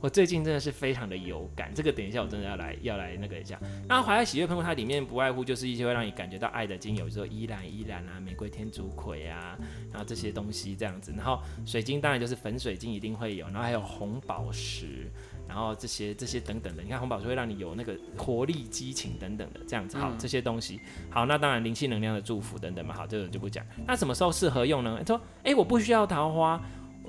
[0.00, 1.70] 我最近真的是非常的有感。
[1.74, 3.60] 这个等一下我真的要来要来那个一下。
[3.88, 9.56] 那怀爱喜悦喷雾，它里面不外乎就是一些会让你感觉到爱的精油，比如说依兰依兰啊、玫瑰天竺葵啊，
[9.90, 11.12] 然后这些东西这样子。
[11.16, 15.10] 然后水晶当然就是粉水晶一定会有，然后还有红宝石。
[15.46, 19.98] 然后这些这些等等的，你看红宝石会让你有那个活力、激情等等的这样子。
[19.98, 22.94] 好，这些东西好，那当然灵气能量的祝福等等嘛。
[22.94, 23.66] 好，这个就不讲。
[23.84, 24.96] 那什么时候适合用呢？
[25.00, 26.62] 他说，哎，我不需要桃花，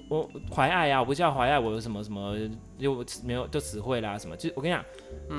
[0.09, 2.35] 我怀爱啊，我不需要怀爱，我有什么什么。
[2.81, 4.83] 就没有就词汇啦什么，就我跟你讲，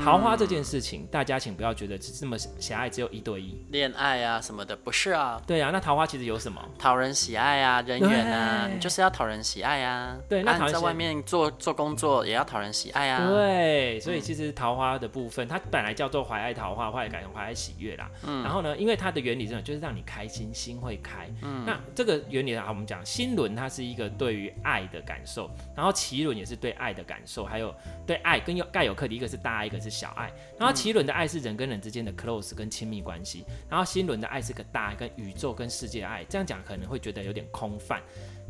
[0.05, 5.40] 桃花这件事情，嗯、大家请不要觉得只这么狭隘，只有一对一恋爱啊什么的，不是啊。
[5.46, 6.62] 对啊，那桃花其实有什么？
[6.78, 10.16] 讨人喜爱啊，人缘啊，你就是要讨人喜爱啊。
[10.28, 13.26] 对，那在外面做做工作也要讨人喜爱啊。
[13.28, 18.11] 对，所以其实桃花的部分，它本来叫做怀爱桃花，后来改成怀爱喜悦啦。
[18.24, 18.42] 嗯。
[18.42, 21.28] 然后呢，因为它的原理真的就是让你开心，心会开。
[21.42, 21.64] 嗯。
[21.64, 27.75] 那这个原理啊，我们讲心轮，它是一个对于爱的感受，然后脐轮也是对爱的感受，还有
[28.07, 28.23] 对。
[28.23, 30.33] 爱跟有盖有克的，一个是大爱，一个是小爱。
[30.59, 36.25] 然后奇轮的爱是人跟人之间的 close 跟亲密关系，然后新轮的爱是个大爱跟宇宙跟世界的爱。
[36.29, 38.01] 这样讲可能会觉得有点空泛。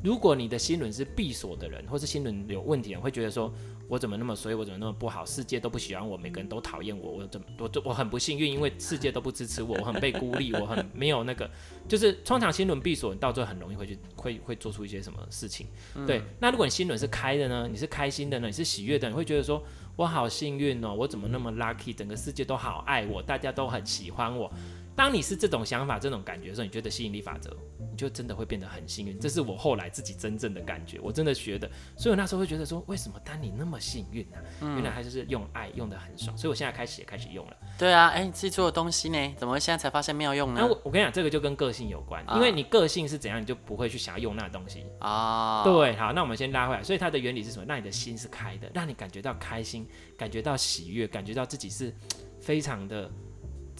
[0.02, 3.52] 如果你的心轮是闭锁的人，或是心轮有问题的人，会觉得说。
[3.88, 4.54] 我怎么那么衰？
[4.54, 5.22] 我怎么那么不好？
[5.26, 7.12] 世界都不喜欢我，每个人都讨厌我。
[7.12, 11.50] 我怎么我我很不幸运，因为世界都不支持我，我很被孤立，我很没有那个，
[11.86, 15.66] 就是通常心轮闭锁，你到最后很容易会去会会做出一些什么事情。
[15.94, 17.68] 嗯、对，那如果你心轮是开的呢？
[17.70, 18.46] 你是开心的呢？
[18.46, 19.62] 你是喜悦的，你会觉得说
[19.94, 21.94] 我好幸运哦，我怎么那么 lucky？
[21.94, 24.50] 整个世界都好爱我，大家都很喜欢我。
[24.94, 27.56] 当你是这种想法、这种感觉的时候，你觉得吸引力法则，
[27.90, 29.18] 你就真的会变得很幸运。
[29.18, 31.70] 这是我后来自己真正的感觉，我真的学的。
[31.96, 34.44] 所以我那时候会觉得说，为什么丹尼那么幸运呢、啊？
[34.60, 36.36] 嗯、原来他就是用爱用的很爽。
[36.36, 37.56] 所以我现在开始也开始用了。
[37.78, 39.34] 对啊，哎、欸，你自己做的东西呢？
[39.36, 40.60] 怎么现在才发现妙用呢？
[40.60, 45.64] 那我我跟你讲，这个就跟个性有关，啊、因为你个性是怎样，你就不会去想要用那东西啊。
[45.64, 46.82] 对，好，那我们先拉回来。
[46.82, 47.64] 所以它的原理是什么？
[47.66, 51.94] 让你的心是开的，让你感觉到开心，感觉到喜悦，感觉到自己是
[52.40, 53.10] 非常的。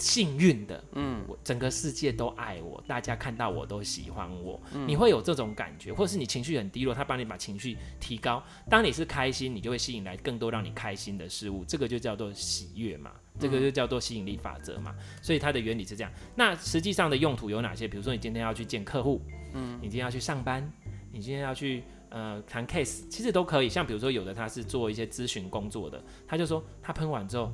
[0.03, 8.43] 幸运的，嗯，我整个世界都爱我，大家看到我都喜欢我，嗯、你会有这种感觉，或者是你情绪很低落，他帮你把情绪提高。
[8.69, 14.93] 当你是开心，你就会吸引来更多让你开心的事物，这个就叫做喜悦嘛，这个就叫做吸引力法则嘛。
[15.23, 16.13] 所以它的原理是这样。
[16.35, 17.87] 那实际上的用途有哪些？
[17.87, 19.23] 比如说你今天要去见客户，
[19.55, 20.69] 嗯，你今天要去上班，
[21.13, 23.69] 你今天要去呃谈 case，其实都可以。
[23.69, 27.53] 像比如说有的他是做一些咨询工作的，他就说他喷完之后，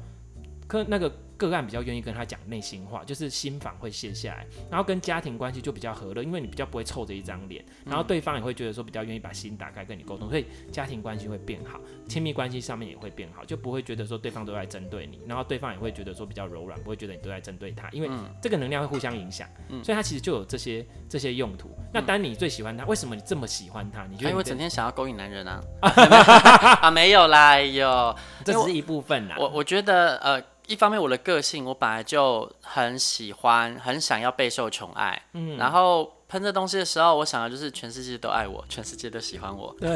[0.67, 1.13] 可那个。
[1.39, 18.11] 个案比较愿意跟他讲内心话，就是心房会卸下来，然后跟家庭关系就比较和乐，因为你比较不会臭着一张脸，然后对方也会觉得说比较愿意把心打开跟你沟通，所以家庭关系会变好，亲密关系上面也会变好，就不会觉得说对方都在针对你，然后对方也会觉得说比较柔软，不会觉得你都在针对他，因为
[18.43, 19.49] 这个能量会互相影响，
[19.85, 21.71] 所以他其实就有这些这些用途。
[21.93, 24.05] 那丹尼最喜欢他，为什么你这么喜欢他？
[24.11, 24.31] 你觉得？
[24.31, 25.63] 因为整天想要勾引男人啊？
[26.83, 29.37] 啊，没有啦，有，这只是一部分啦。
[29.39, 30.43] 我我觉得呃。
[30.69, 36.13] 一方面，我的个性我本来就很喜欢，很想要备受宠爱，嗯，然后。
[36.29, 39.75] 喷这东西的时候，我想的就是全世界都爱我，全世界都喜欢我。
[39.81, 39.89] 对，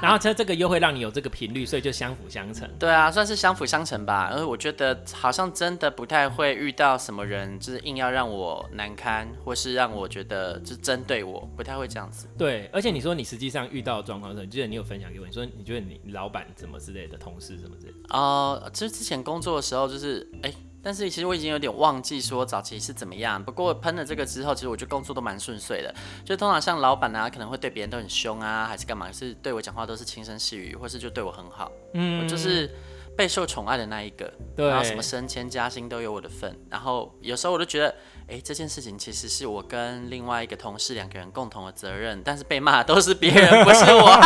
[0.00, 2.68] 然后它这个又会让你有这个频率，所以就相辅相成。
[2.78, 4.30] 对啊，算是相辅相成吧。
[4.32, 12.28] 而我觉得好像真的不太会遇到什么人，就是硬要让我难堪，或是让我觉得就是针对我，不太会这样子。
[12.38, 17.98] 对，而且你说你实际上遇到的状况的时候，你记得你有分享给我，你说你觉得你老板怎么之类的，同事什么之类的。
[18.10, 20.50] 哦、呃，其实之前工作的时候就是哎。
[20.50, 23.42] 欸但是其实我已经有点忘记说早期是怎么样。
[23.42, 25.92] 不过喷了这个之后，其实我觉得工作都蛮顺遂的。
[26.24, 29.10] 就通常像老板啊，可能会对别人都很凶啊，还是干嘛？
[29.10, 31.72] 是对我讲话都是轻声细语，或是就对我很好。
[31.94, 32.70] 嗯，我就是
[33.16, 34.30] 备受宠爱的那一个。
[34.54, 34.68] 对。
[34.68, 36.54] 然后什么升迁加薪都有我的份。
[36.68, 37.94] 然后有时候我都觉得，
[38.26, 42.22] 哎，这件事情其实是我跟另外一个同事两个人共同的责任。
[42.24, 44.20] 但是被骂都是别人，不是我。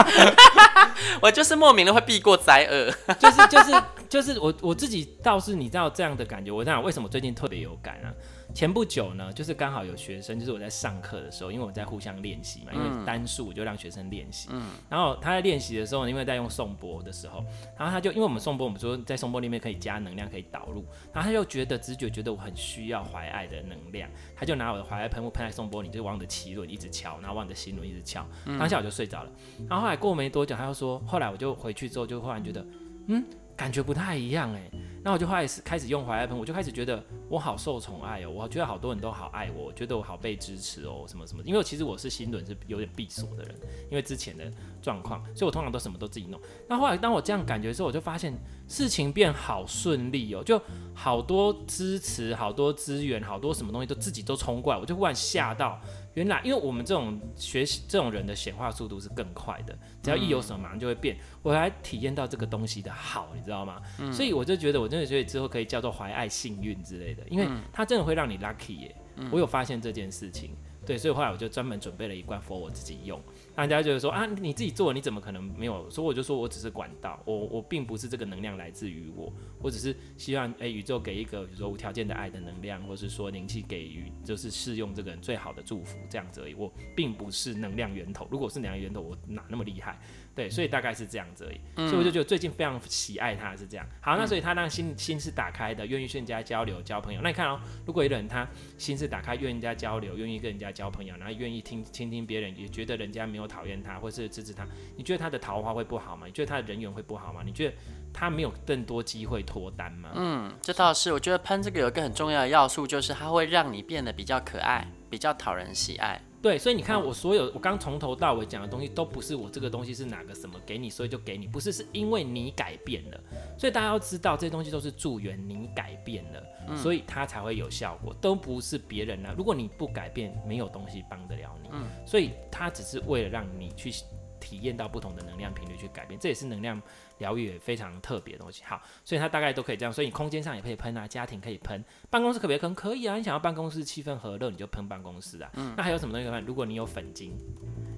[1.22, 8.14] 我就是莫名的会避过灾厄， 就是就是就是我我自己倒是你知道这样的感觉，我想为什么最近特别有感啊？
[8.54, 17.44] 前不久呢，就是刚好有学生，就是我在上课的时候，因为我在互相练习嘛，因为单数我就让学生练习，嗯，然后他在练习的时候，因为在用颂钵的时候，
[17.78, 28.26] 然后他就因为我们颂钵，我们说在颂钵里面可以加能量，可以导入，然后他就觉得直觉觉得我很需要怀爱的能量，他就拿我的怀爱喷雾喷在颂钵里，就往我的脐轮一直敲，然后往我的心轮一直敲，
[28.58, 29.30] 当下我就睡着了，
[29.68, 32.66] 然后后来过没多久，他又说，后来我就回去之后就忽然觉得，
[33.06, 33.24] 嗯。
[33.56, 34.70] 感觉不太一样哎，
[35.02, 43.54] 那我就开始开始用怀爱喷，我就开始觉得我好受宠爱哦，我觉得好多人都好爱我，我觉得我好被支持哦，什么什么，因为其实我是心轮是有点闭锁的人，
[43.90, 44.50] 因为之前的
[44.82, 46.40] 状况，所以我通常都什么都自己弄。
[46.68, 48.34] 那后来当我这样感觉的时候，我就发现
[48.68, 50.60] 事情变好顺利哦，就
[50.94, 55.80] 好多支持，好多资源，好多什么东西都自己都冲过来，我就忽然吓到。
[56.14, 61.16] 原来，因为我们这种学习这种人的显化速度是更快的，只要一有什么马上就会变。
[61.40, 63.80] 我还体验到这个东西的好，你知道吗？
[64.00, 68.96] 嗯、所以我就觉得，我真的觉得之后可以叫做怀爱幸运之类的，因为它真的会让你 lucky 耶。
[69.30, 73.20] 我有发现这件事情，对，所以后来我就专门准备了一罐 for 我自己用。
[73.54, 75.90] 大家就是说啊，你自己做，你怎么可能没有？
[75.90, 86.54] 所以我就说我只是管道，我我并不是这个能量来自于我，我只是希望诶、欸，宇宙给一个比如说无条件的爱的能量，或是说灵气给予，就是适用这个人最好的祝福这样子而已。
[86.54, 90.00] 我并不是能量源头，如果是能量源头，我哪那么厉害？
[90.34, 91.60] 对，所以大概是这样子而已。
[91.76, 93.86] 嗯、所以我就觉得最近非常喜爱他是这样。
[94.00, 97.20] 好，那所以他让心心是打开的，愿意跟人家交流交朋友。
[97.22, 104.66] 那你看哦，如果一个人他心是打开，愿意跟人家交流，愿意跟人家交朋友，然后愿意听倾听别人，也觉得人家没有讨厌他，或是支持他，
[104.96, 106.26] 你觉得他的桃花会不好吗？
[106.26, 107.42] 你觉得他的人缘会不好吗？
[107.44, 107.74] 你觉得
[108.12, 110.10] 他没有更多机会脱单吗？
[110.14, 111.12] 嗯，这倒是。
[111.12, 116.20] 我觉得喷这个有一个很重要的要素，就是它会让你变得比较可爱，比较讨人喜爱。
[116.42, 123.20] 对，所以你看，我所有我刚从头到尾讲的东西，都不是我这个东西是哪个什么给你，所以就给你，不是，是因为你改变了。
[123.58, 129.34] 所以大家要知道，这些东西都是助缘你改变了，所以它才会有效果，都不是别人啊。
[129.36, 131.68] 如果你不改变，没有东西帮得了你。
[132.06, 133.92] 所以它只是为了让你去
[134.40, 136.80] 体验到不同的能量频率去改变，这也是能量。
[137.20, 138.64] 疗愈也非常特别的东西。
[138.64, 142.74] 好，所以它大概都可以这样，所以你空间上也可以喷啊，家庭可以喷，办公室可不可以喷？
[142.74, 145.48] 可以啊，你想要办公室气氛和乐，你就喷办公室啊。
[145.54, 146.44] 嗯，那还有什么东西可以喷？
[146.44, 147.32] 如果你有粉晶。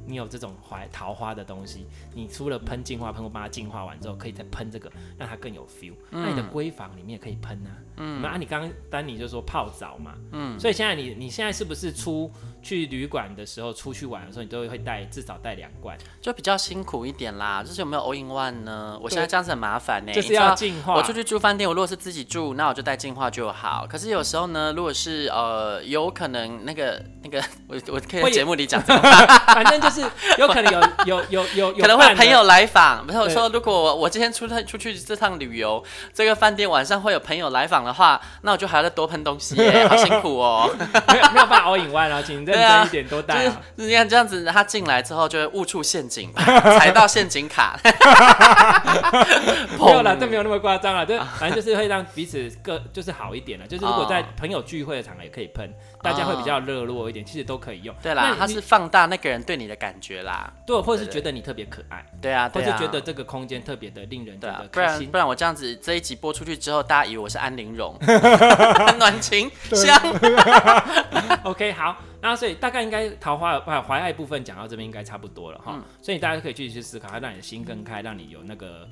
[0.04, 5.94] 你有这种怀桃花的东西，你除了喷净化喷雾把它净化完之后，可以再喷这个，让它更有 feel。
[6.10, 7.70] 嗯、那你的闺房里面也可以喷啊。
[7.98, 10.18] 嗯，那啊，你刚刚丹尼就说泡澡嘛。
[10.32, 12.28] 嗯，所以现在你你现在是不是出
[12.60, 15.96] 去旅馆的时候，出去玩的时候，你都会带至少带两罐？
[16.20, 17.62] 就比较辛苦一点啦。
[17.62, 18.98] 就是有没有 all in one 呢？
[19.00, 20.14] 我现在这样子很麻烦呢、欸。
[20.14, 20.94] 就是要净化。
[20.94, 23.86] 我出去住饭店，我如果是自己住，那我就带净化就好。
[23.88, 29.02] 可是有时候呢，如果是呃有可能那个那个，我我可以在节目里讲这 个，
[29.46, 30.00] 反正就是
[30.38, 30.72] 有可能。
[31.04, 33.06] 有有有有，可能会有朋友来访。
[33.06, 40.70] 比如说，如果我我今天出趟出去这趟旅游，这个饭店晚上会有朋友来访的话，那我就还要再多喷东西耶，好辛苦哦。
[41.08, 43.60] 没有没有办法 all in one 啊，请认真一点，多带啊。
[43.74, 47.78] 你看这样子，他进来之后就会误触陷阱，踩到陷阱卡。
[49.78, 53.66] 没有了，这没有那么夸张啊，就反正就是会让彼此各就是好一点了。
[53.66, 55.68] 就是如果在朋友聚会的场合也可以喷，
[56.02, 57.94] 大家会比较热络一点，其实都可以用。
[58.02, 60.52] 对啦，它是放大那个人对你的感觉啦。
[60.66, 64.98] 对，或者是觉得你特别可爱，对啊，或者觉得这个空间特别的令人觉得开心。
[64.98, 67.96] 不然不然我这样子这一集播出去之后，大家以为我是安陵容，
[68.98, 69.96] 暖情香。
[71.44, 78.88] OK，好，那所以大概应该桃花不怀爱部分讲到这边应该差不多了哈，嗯、所以大家可以继续去思考，它让你的心更开，让你有那个。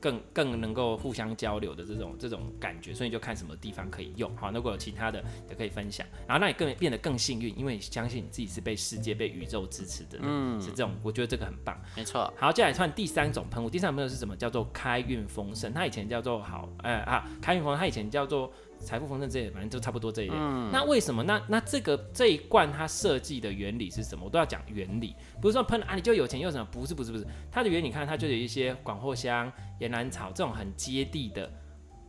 [0.00, 4.50] 更更能够互相交流的这种这种感觉，所以你就看什么地方可以用好。
[4.50, 10.18] 如果有其他的也可以分享，然后让你更变得更幸运，因为你相信你自己是被世界、被宇宙支持的。
[10.22, 11.80] 嗯，是这种，我觉得这个很棒。
[11.96, 12.32] 没错。
[12.36, 14.36] 好，接下来换第三种喷雾，第三种喷雾是什么？
[14.36, 15.72] 叫做开运丰盛。
[15.72, 18.52] 它以前叫做好，呃啊，开运丰盛，它以前叫做。
[18.80, 20.36] 财富丰盛这些，反正就差不多这一点。
[20.38, 21.22] 嗯、那为什么？
[21.22, 24.24] 那那这个这一罐它设计的原理是什么？
[24.24, 26.66] 我都要讲原理，不是说喷啊你就有钱又什么？
[26.72, 31.50] 不是不是不是，它的原理你看它就有一些广藿香、岩兰草这种很接地的。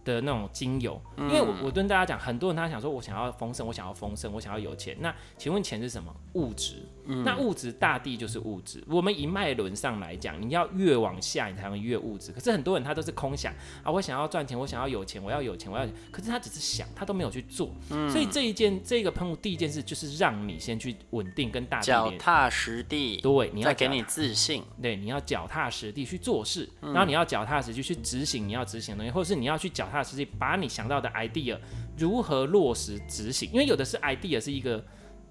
[0.04, 4.98] 的那种精油，因为我我跟大家讲，很多人他想说，我想要丰盛，我想要丰盛，我想要有钱。
[5.00, 6.12] 那请问钱是什么？
[6.34, 6.76] 物质。
[7.06, 8.84] 嗯、那物质，大地就是物质。
[8.88, 12.32] 我们以脉轮上来讲，你要越往下，你才能越物质。
[12.32, 13.52] 可是很多人他都是空想
[13.84, 15.86] 啊，我想要赚钱，我想要有钱，我要有钱，我要。
[16.12, 17.72] 可是他只是想，他都没有去做。
[17.90, 23.18] 嗯、所以这一件这个喷雾，第一件事就是让你先去稳定跟大地脚踏实地。
[23.18, 24.64] 对，你要给你自信。
[24.80, 29.92] 对，你要脚踏实地去做事，然后你要脚踏实地去执行你要执行的东西，或者是你要去脚。
[29.92, 31.58] 踏实地把你想到的 idea
[31.98, 34.82] 如何落实执行，因为有的是 idea 是一个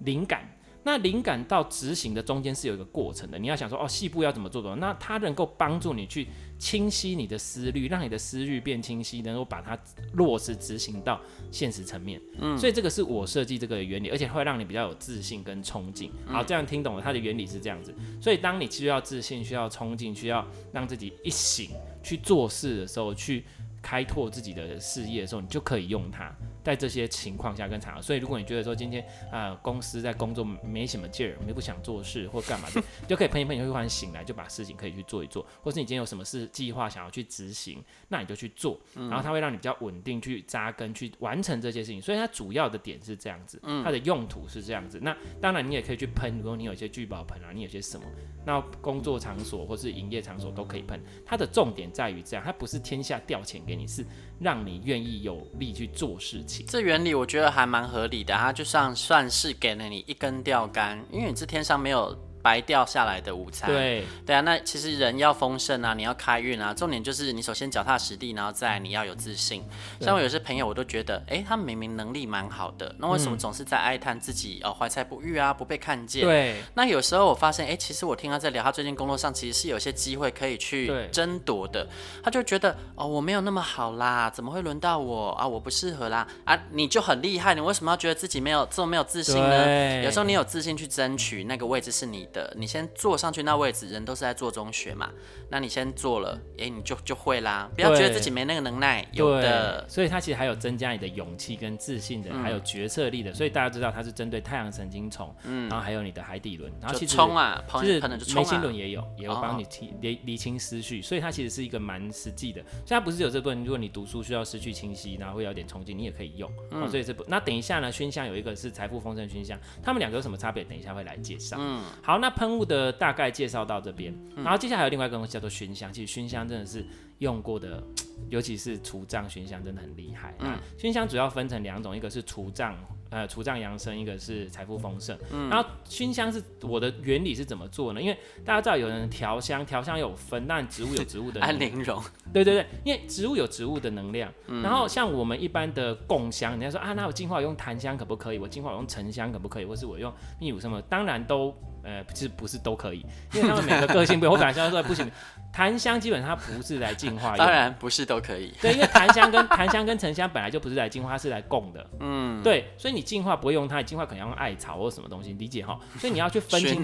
[0.00, 0.46] 灵感，
[0.82, 3.38] 那灵感到执行的中间是有一个过程的。
[3.38, 6.26] 你要想说哦，细部要怎么做的，那它能够帮助你去
[6.58, 9.78] 清晰你的思虑，让你的思虑变清晰，能够把它
[10.14, 12.20] 落实执行到现实层面。
[12.38, 16.10] 嗯，所以这个是我设计这个原理，而且会让你比较有自信跟冲劲。
[16.26, 17.94] 好，这样听懂了，它的原理是这样子。
[18.20, 21.70] 所以当你需要自信、需要冲劲、需要让自己一醒
[22.02, 23.44] 去做事的时候，去。
[23.82, 26.30] 开拓自己的事业的时候，你就可以用它。
[26.62, 35.46] 在这些情况下跟场合，所以如果你觉得说今天啊、呃、公司在工作没什么劲儿，你不想做事或干嘛的，就可以喷一喷，你会忽然醒来，就把事情可以去做一做。
[35.62, 42.00] 或是你今天有什么事计划想要去执行，那你就去做，然后它会让你比较稳定去扎根去完成这些事情。
[42.00, 44.98] 所以它主要的点是这样子，它的用途是这样子。
[45.02, 48.04] 那当然你也可以去喷，如果你有一些聚宝盆啊，你有些什么，
[48.44, 51.00] 那工作场所或是营业场所都可以喷。
[51.24, 54.04] 它的重点在于这样，它不是天下掉钱给你，是
[54.40, 56.66] 让你愿意有力去做事情。
[56.66, 62.18] 这原理我觉得还蛮合理的，它就像算是给了你一根钓竿，因为你这天上没有。
[62.42, 69.64] 白掉下来的午餐，对对啊，那其实人要丰盛啊，你要开运啊，重点就是你首先脚踏实地，然后再你要有自信。
[70.00, 76.22] 像我有些朋友，我都觉得，哎、欸，他们明明能力蛮好的，那为什么总是在哀叹自己哦怀才不遇啊，不被看见？
[76.22, 76.57] 对。
[76.74, 81.87] 那有时候我发现，哎、欸，其实我听他在聊，他最近工作上其实是有些机会可以去争夺的。
[82.22, 85.46] 他就觉得，哦，我没有那么好啦，怎么会轮到我啊？
[85.46, 86.59] 我不适合啦啊！
[86.70, 90.03] 你就很厉害，你为什么要觉得自己没有这么没有自信呢？
[90.05, 92.80] 有时候你有自信去争取那个位置是你的，你先。
[92.92, 95.10] 坐上去那位置，人都是在做中学嘛。
[95.48, 97.70] 那你先做了，哎、欸，你就就会啦。
[97.74, 99.86] 不要觉得自己没那个能耐，有的。
[99.88, 103.32] 所以它其实还有增加你的勇气跟自信的，嗯、还有决策力的。
[103.32, 108.00] 所以大家知道它是针对太阳神经丛，嗯，然后还有你的海底轮，然后其实冲啊，就是
[108.34, 111.00] 眉心轮也有，也有帮你提理理清思绪。
[111.00, 112.60] 所以它其实是一个蛮实际的。
[112.84, 116.52] 所以它不是有这部分，如果你读书需要失去清晰，然后会有点冲劲，你也可以用。
[116.72, 120.64] 嗯、所以这部那等一下呢，熏香有一个是财富丰盛熏香，他们两个有什么差别？
[120.64, 121.56] 等一下会来介绍。
[121.58, 123.80] 嗯，好，那喷雾的大概介绍到。
[123.80, 125.90] 这边，然后接下来还有另外一个东西叫做熏香。
[125.90, 126.85] 其实熏香真的是
[127.16, 127.83] 用过的，
[128.28, 130.35] 尤其是除障熏香真的很厉害。
[130.40, 132.76] 嗯，熏香主要分成两种，一个是除障，
[133.09, 135.16] 呃，除障养生，一个是财富丰盛。
[135.33, 138.03] 嗯，然后熏香是我的原理是怎么做呢？
[138.03, 141.40] 因为大家知道有人调香，调香有分，但植物有植物的。
[141.42, 142.03] 安陵容，
[142.34, 148.38] 对对对，因为植物有植物的能量，嗯、然后像我们一般的供香，人家说啊，那我净化我用檀香可不可以？
[148.38, 149.64] 我净化我用沉香可不可以？
[149.64, 150.82] 或是我用秘鲁什么？
[150.82, 151.55] 当然都。
[151.83, 154.33] 呃，其实不是都可以，因为他们每个个性不一样。
[154.33, 155.11] 我本来想说不行，
[155.53, 157.37] 檀香基本上它不是来净化。
[157.37, 158.53] 当然不是都可以。
[158.61, 161.87] 对，因为檀香跟檀香跟沉香本来就不是来净化，是来供的。
[162.01, 165.78] 嗯，对，所以你净化不会用它，你净化可能要用艾草或什么东西，理解哈？
[165.99, 166.83] 所以你要去分清。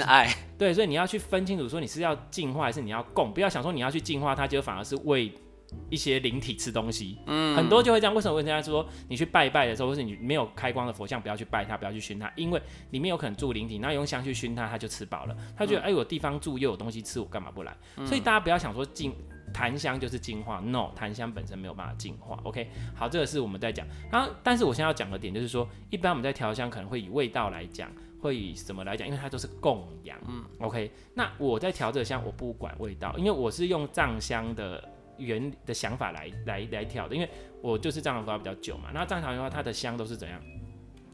[0.59, 5.33] 对，所以你要去分清楚，说你是要净化还是你要供，不要想说你要去净化它，就反而是为。
[5.91, 8.15] 一些灵体吃东西，嗯，很多就会这样。
[8.15, 8.37] 为什么？
[8.37, 12.61] 人家说你去拜拜的时候，或是你没有开光的佛像，不要去拜它，不要去熏它，因为
[12.91, 15.37] 里面有可能住灵体，那用香去熏它，它就吃饱了。
[15.57, 17.77] 他觉得，哎、嗯，有地方住又有东西吃，我干嘛不来？
[17.97, 19.15] 嗯、所以大家不要想说净
[19.53, 22.39] 檀香就是净化，no，檀香本身没有办法净化。
[22.45, 23.87] OK，好，这个是我们在讲。
[24.11, 27.91] 然后，但是我现在要讲的点就是说，一般我们在调香可能会以味道来讲，
[28.21, 29.07] 会以什么来讲？
[29.07, 30.19] 因为它都是供养。
[30.29, 34.96] 嗯，OK，那我在调这个香，我不管味道，因为我是用藏香的。
[35.19, 37.29] 原的想法来来来调的，因为
[37.61, 38.91] 我就是藏传佛教比较久嘛。
[38.93, 40.41] 那藏传佛教它的香都是怎样？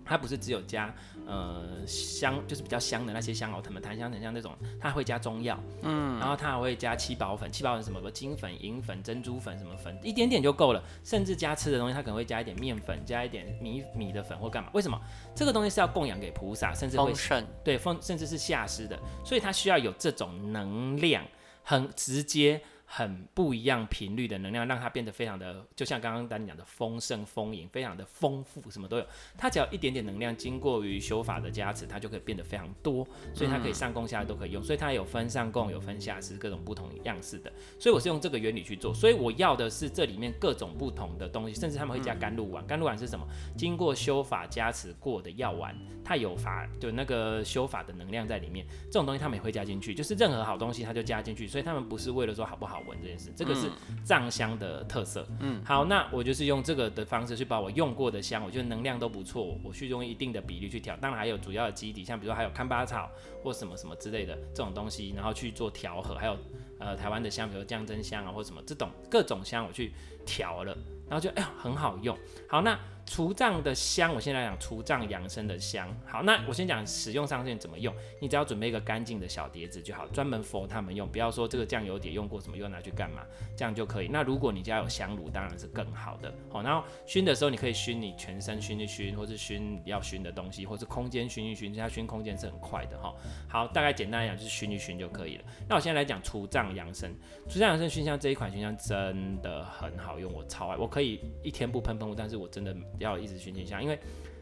[0.04, 0.92] 它不是只有加
[1.26, 10.82] 呃香，就是比较香的那些香哦，什么檀香、沉香那种，它会加中药，嗯，然后它还会加七宝粉，七宝粉什么金粉、银粉、珍珠粉什么粉，一点点就够了。
[11.04, 14.70] 甚至加吃的东西，它可能会加一点面粉，加一点米米的粉或干嘛？
[14.74, 15.00] 为什么？
[15.36, 21.24] 这个东西是要供养给菩萨，甚至会圣对奉，甚至是下师的，所以它需要有这种能量，
[21.62, 22.60] 很直接。
[22.94, 29.06] 很不一样频率的能量，让它变得非常的，就像刚刚丹尼讲的丰盛丰盈，非常的丰富，什么都有。
[29.38, 34.62] 它只要一点点能量，经过于修法的加持，它就可以变得非常多，所以它可以上供下都可以用。
[34.62, 37.50] 所以它有分上供，有分下施，各种不同样式的。
[37.78, 38.92] 所以我是用这个原理去做。
[38.92, 42.62] 所以我要的是这里面各种不同的东西，甚至他们会加甘露丸。
[42.66, 43.26] 甘露丸是什么？
[43.56, 45.74] 经过修法加持过的药丸，
[46.04, 48.66] 它有法就那个修法的能量在里面。
[48.90, 51.48] 这种东西他们也会加进去，就是任何好东西它就加进去。
[51.48, 52.81] 所以他们不是为了说好不好。
[52.86, 53.70] 闻这件事，这个是
[54.04, 55.26] 藏香的特色。
[55.40, 60.96] 嗯，好，那我就是用这个的方式去把我用过的香，我觉得能量都不错，我去用一定的比例去调。
[60.96, 63.10] 当然还有主要的基底，像比如说还有康巴草
[63.42, 66.14] 或什么什么之类的这种东西，然后去做调和。
[66.14, 66.36] 还有
[66.78, 69.92] 呃台湾的香，比如降真香啊或什么这种各种香，我去
[70.24, 70.76] 调了，
[71.08, 72.16] 然后就哎呀很好用。
[72.48, 72.78] 好，那。
[73.04, 75.94] 除障的香，我现在来讲除障养生的香。
[76.06, 77.94] 好，那我先讲使用上线怎么用。
[78.20, 81.06] 你只要准备一个干净的小碟子就好，专门 for 他们用。
[81.08, 83.22] 不要说这个酱油碟用过什么，又拿去干嘛，
[83.56, 84.08] 这样就可以。
[84.08, 86.32] 那如果你家有香炉，当然是更好的。
[86.48, 91.74] 好，然后熏的时候，你可以熏你全身熏一熏，或是熏要熏的东西，或是空间熏一熏。
[91.74, 93.12] 这样熏空间是很快的哈。
[93.48, 95.44] 好，大概简单来讲就是熏一熏就可以了。
[95.68, 97.12] 那我现在来讲除障养生。
[97.48, 100.76] 除障养生熏香这一款熏香真的很好用，我超爱。
[100.76, 102.74] 我可以一天不喷喷雾，但是我真的。
[102.98, 103.98] 要一直熏熏香，因为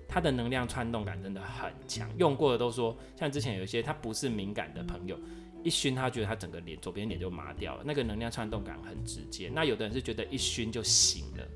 [0.08, 2.10] 它的能量窜动感真的很强。
[2.18, 5.18] 用过的都说，像之前有一些他不是敏感的朋友，
[5.62, 9.50] 一熏他觉得他整个脸左边脸就麻掉了，那个能量窜动感很直接。
[9.54, 11.46] 那有的人是觉得一熏就醒了，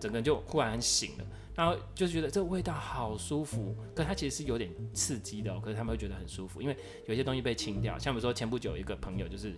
[0.00, 1.24] 整个人就忽然醒了，
[1.54, 3.76] 然后就觉得这个味道好舒服。
[3.94, 6.76] 可它其实是有点刺激的哦，可是他们会觉得很舒服，因为
[7.06, 7.98] 有些东西被清掉。
[7.98, 9.54] 像比如说前不久一个朋友就是，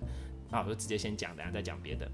[0.51, 2.11] 啊，我就直接先讲，等下再讲别的。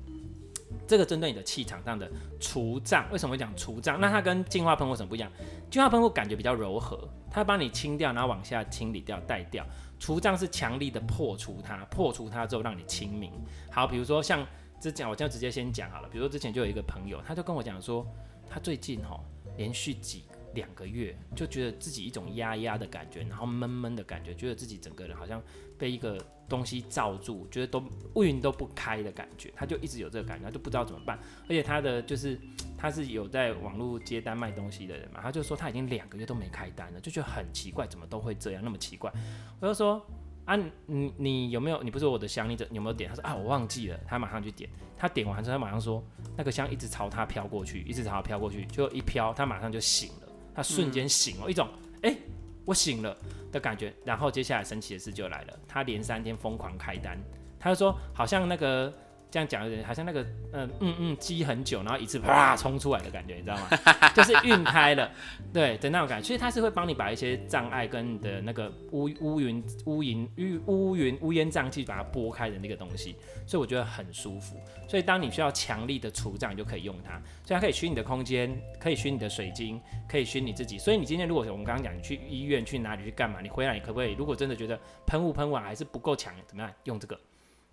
[0.87, 2.11] 这个针对你的气场上的
[2.41, 4.01] 除障，为什么会讲除障？
[4.01, 5.31] 那它跟净化喷雾什么不一样？
[5.71, 9.67] 净化喷雾感觉比较柔和，它帮你清掉，然后往下清理掉、带掉。
[9.99, 13.33] 除障是强力的破除它，破除它之后让你清明。
[13.71, 14.47] 好，比如说像
[14.79, 16.09] 之前，我就直接先讲好了。
[16.09, 18.07] 比如说之前就有一个朋友，他就跟我讲说，
[18.49, 19.19] 他最近哈
[19.57, 20.25] 连续几
[20.57, 25.41] 两个月就觉得自己一种压压的感觉，然后闷闷的感觉，觉得自己整个人好像
[25.79, 27.81] 被一个东西罩住，觉得都
[28.15, 31.17] 乌云都不开的感觉，他就一直有这个感觉，他就不知道怎么办。
[31.45, 32.37] 而且他的就是
[32.77, 39.13] 他是有在网络接单卖东西的人嘛，他就说他已经两个月都没开单了，就觉得很奇怪，怎么都会这样，那么奇怪。
[39.61, 40.05] 我就说
[40.47, 41.83] 啊，你你有没有？
[41.83, 43.11] 你不是我的香，你有没有点？
[43.11, 43.99] 他说啊，我忘记了。
[44.07, 46.01] 他马上去点，他点完之后，他马上说
[46.37, 50.26] 那个香一直朝他飘过去，一直朝他飘过去，就一飘，他马上就醒了。
[50.57, 51.69] 他瞬间醒了，嗯、一种
[52.03, 52.19] 哎、欸，
[52.65, 53.15] 我醒了
[53.53, 53.95] 的感觉。
[54.05, 57.17] 然后接下来神奇的事就来了，他连三天疯狂开单，
[57.61, 58.93] 他就说好像那个。
[59.31, 60.23] 这样讲有点好像那个
[60.53, 63.69] 嗯嗯嗯积很久，然后一次啪冲出来的感觉，你知道吗？
[64.15, 65.11] 就是晕开了，
[65.53, 66.27] 对的那种感觉。
[66.27, 70.29] 其实它是会帮你把一些障碍跟你的那个乌乌云乌云
[70.67, 73.17] 乌乌云乌烟瘴气把它拨开的那个东西，
[73.47, 74.57] 所以我觉得很舒服。
[74.89, 77.21] 所以当你需要强力的除障，你就可以用它。
[77.45, 80.79] 所以它可以熏你的空间，可以熏你的水晶，可以熏你自己。
[80.79, 84.13] 所以你今天如果我们刚刚讲你去医院去哪里去干嘛，你回来你可不可以？
[84.13, 86.73] 如果真的觉得喷雾喷完还是不够强，怎么样？
[86.85, 87.19] 用这个。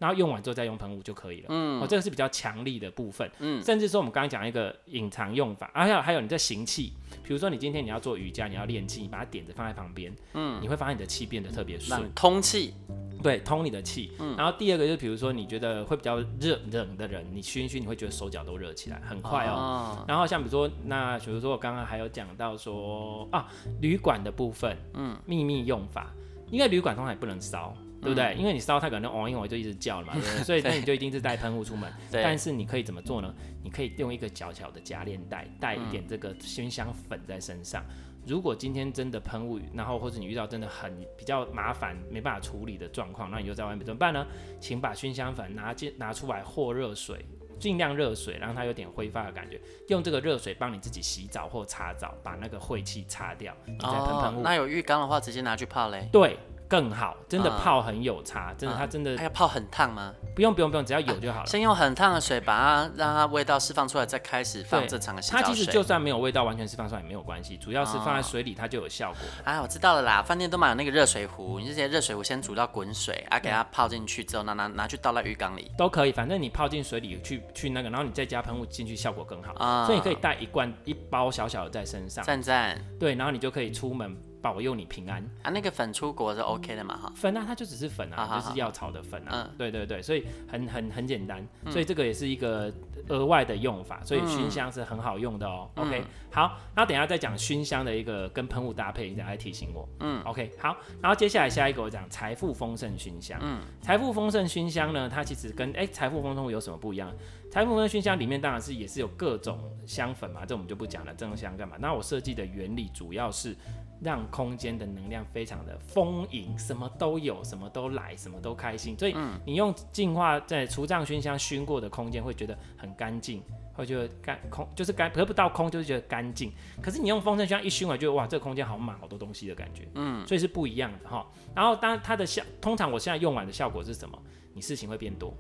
[0.04, 1.46] 然后用完之后再用喷雾就可以了。
[1.48, 3.32] 嗯，哦，这个是比较强力的部分。
[3.40, 6.92] 嗯，甚至说我们刚刚讲一个隐藏用法，还有还有你在行气，
[7.24, 12.74] 比如说你今天你要做瑜伽，你要练气，你把它点着放在旁边，嗯，你会发现你的气变得特别顺，通气。
[13.22, 14.12] 对，通你的气。
[14.20, 19.54] 嗯，然后第二个就是，比如说你觉得会比较热冷的人，你熏一熏，你会觉得手脚都热起来，很快哦。
[19.56, 23.48] 哦，然后像比如说，那比如说我刚刚还有讲到说啊，
[23.80, 26.12] 旅馆的部分，嗯，秘密用法，
[26.52, 27.74] 因为旅馆通常也不能烧，
[28.04, 28.36] 对不对？
[28.36, 30.44] 嗯、因为你烧它可能哦，因为我就一直叫了嘛，对不对？
[30.46, 31.92] 所以那你就一定是带喷雾出门。
[32.12, 32.22] 对。
[32.22, 33.34] 但是你可以怎么做呢？
[33.64, 37.84] 你可以用一个小小的夹链袋，带一点这个熏香粉在身上。
[38.26, 44.26] 如果今天真的喷雾，然后或者你遇到真的很比较麻烦、没办法处理的状况，那你就在外面怎么办呢？
[44.62, 47.26] 请把熏香粉拿进拿出来和热水，
[47.60, 54.42] 尽量热水，让它有点挥发的感觉，用这个热水帮你自己洗澡或擦澡，把那个晦气擦掉，你再喷喷雾。
[54.42, 56.08] 那有浴缸的话，直接拿去泡嘞。
[56.10, 56.38] 对。
[56.74, 59.16] 更好，真的泡很有差，嗯、真的，它真的。
[59.16, 60.12] 还要泡很烫吗？
[60.36, 61.44] 不用不用不用，只要有就好了。
[61.44, 65.44] 啊、先用很烫的水把它让它味道释放出来，再开始放正常的洗澡水。
[65.44, 69.20] 它其实就算没有味道，完全释放出来也没有关系，主要是放在水里它就有效果。
[69.44, 79.54] 啊，我知道了啦，饭店都买有那个热水壶，你这些热水壶先煮到滚水啊，给它泡进去之后，拿拿拿去倒在浴缸里都可以，反正你泡进水里去去那个，然后你再加喷雾进去，效果更好。
[79.64, 82.26] 啊、所以你可以带一罐一包小小的在身上。
[82.26, 82.84] 赞赞。
[83.00, 84.18] 对，然后你就可以出门。
[84.44, 85.50] 保佑你平安啊！
[85.52, 86.98] 那个粉出国是 OK 的嘛？
[86.98, 89.50] 哈，粉啊，它就只是粉啊，就是药草的粉啊。
[89.58, 92.72] 对对对，所以很很很简单，所以这个也是一个
[93.08, 95.70] 额外的用法，所以熏香是很好用的哦。
[95.76, 99.88] OK，好，然后等下再讲熏香的一个跟喷雾搭配，你再来提醒我。
[100.02, 103.40] 嗯，OK，好，然后接下来下一个我讲财富丰盛熏香。
[103.42, 107.10] 嗯，财富丰盛熏香呢，它其实跟哎财富丰盛有什么不一样？
[107.54, 111.76] 财富丰盛熏香里面当然是也是有各种香粉嘛，这我们就不讲了，这种香干嘛？
[111.80, 113.56] 那我设计的原理主要是。
[114.02, 118.98] 让空间的能量非常的丰盈，什么都有，什么都来，什么都开心。
[119.00, 123.42] 所以你用净化在除障熏香熏过的空间，会觉得很干净，
[123.72, 126.52] 会觉得干空就是干，得不到空就是觉得干净。
[126.82, 129.88] 可是你用风筝熏香一熏完，就哇，这个空间好满，好多东西的感觉。
[129.96, 131.26] 嗯，所以是不一样的哈。
[131.56, 134.22] 然后当然它的效，通常我现在用完的效果是什么？
[134.54, 135.34] 你事情会变多。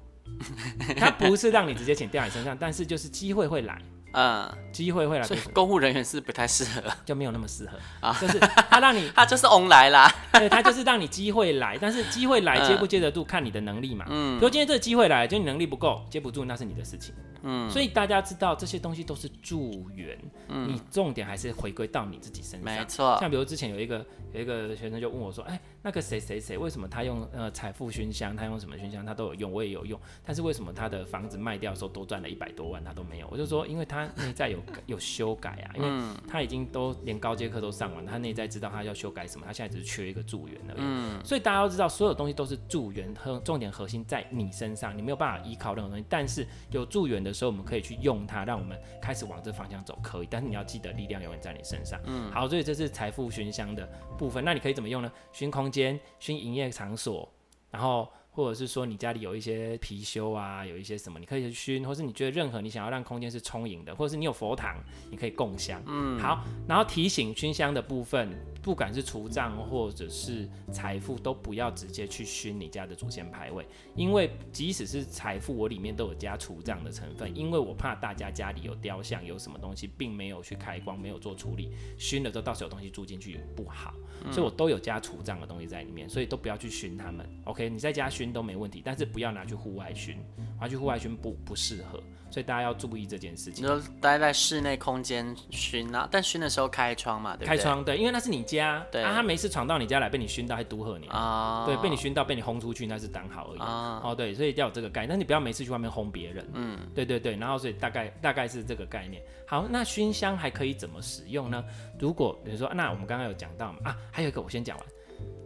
[0.97, 3.82] 他不是让你直接请掉你身上，但是就是机会会来。
[4.14, 8.16] 嗯，机会会来，所以公务人员是不太适合， 就没有那么适合啊。
[8.22, 14.05] 就是他让你， 他就是翁来啦， 对，他就是让你机会来，但是机会来接不接得住，看你的能力嘛。
[14.09, 17.14] 嗯，如果今天这个机会来，就你能力不够，接不住，那是你的事情。
[17.45, 22.61] 嗯，所以大家知道这些东西都是助缘，嗯，你重点还是回归到你自己身上。
[22.64, 33.28] 没错，像比如之前有一个有一个学生就问我说，哎，那个谁谁谁为什么他用呃财富熏香，他用什么熏香，他都有用，我也有用，但是为什么他的房子卖掉的时候多赚了一百多万，他都没有？
[33.30, 40.78] 我就说，因为他内在有有修改啊，因为他已经都连高阶课都上完，他内在知道他要修改什么，他现在只是缺一个助缘而已。
[40.80, 47.34] 嗯，所以大家都知道，所有东西都是助缘和重点核心在你身上，你没有办法依靠任何东西，但是有助缘的。
[47.34, 50.28] 时候我们可以去用它，让我们开始往这方向走，可以。
[50.30, 51.99] 但是你要记得，力量永远在你身上。
[52.06, 53.86] 嗯，好，所以这是财富熏香的
[54.20, 54.45] 部分。
[54.45, 55.12] 那你可以怎么用呢？
[55.32, 57.28] 熏空间，熏营业场所，
[57.72, 58.08] 然后。
[58.36, 65.79] 或者是说你家里有一些貔貅啊，有一些什么，你可以去熏，或是你觉得任何你想要让空间是充盈的，或者是你有佛堂，你可以供香。
[65.86, 68.31] 嗯，好，然后提醒熏香的部分，
[68.63, 73.63] 不管是除障或者是财富，都不要直接去熏你家的祖先牌位，
[73.95, 81.69] 因为即使是财富，我里面都有加除障的成分，因为我怕大家家里有雕像有什么东西，并没有去开光，没有做处理，
[81.99, 83.93] 熏了之后到时候有东西住进去不好，
[84.31, 87.29] 所以我都有加除障的东西在里面，所以都不要去熏他们。
[87.43, 88.22] OK，你在家熏。
[88.32, 90.15] 都没问题，但是不要拿去户外熏，
[90.61, 93.63] 拿去户外熏不不适合，所以大家要注意这件事情。
[93.63, 97.47] 你说待在室内空间熏啊，但熏的时候开窗嘛，对不对？
[97.47, 109.21] 开窗，对，因为那是你家，对啊，他没事闯到你家来，被你熏到还毒喝你啊，对，被你熏到被你轰出去，那是刚好而已啊，哦，对，所以要有这个概念，但你不要每次去外面轰别人，嗯，对对对，然后所以大概大概是这个概念。
[109.45, 111.63] 好，那熏香还可以怎么使用呢？
[111.99, 114.86] 如果比如说，那我们刚刚有讲到嘛，啊，还有一个我先讲完。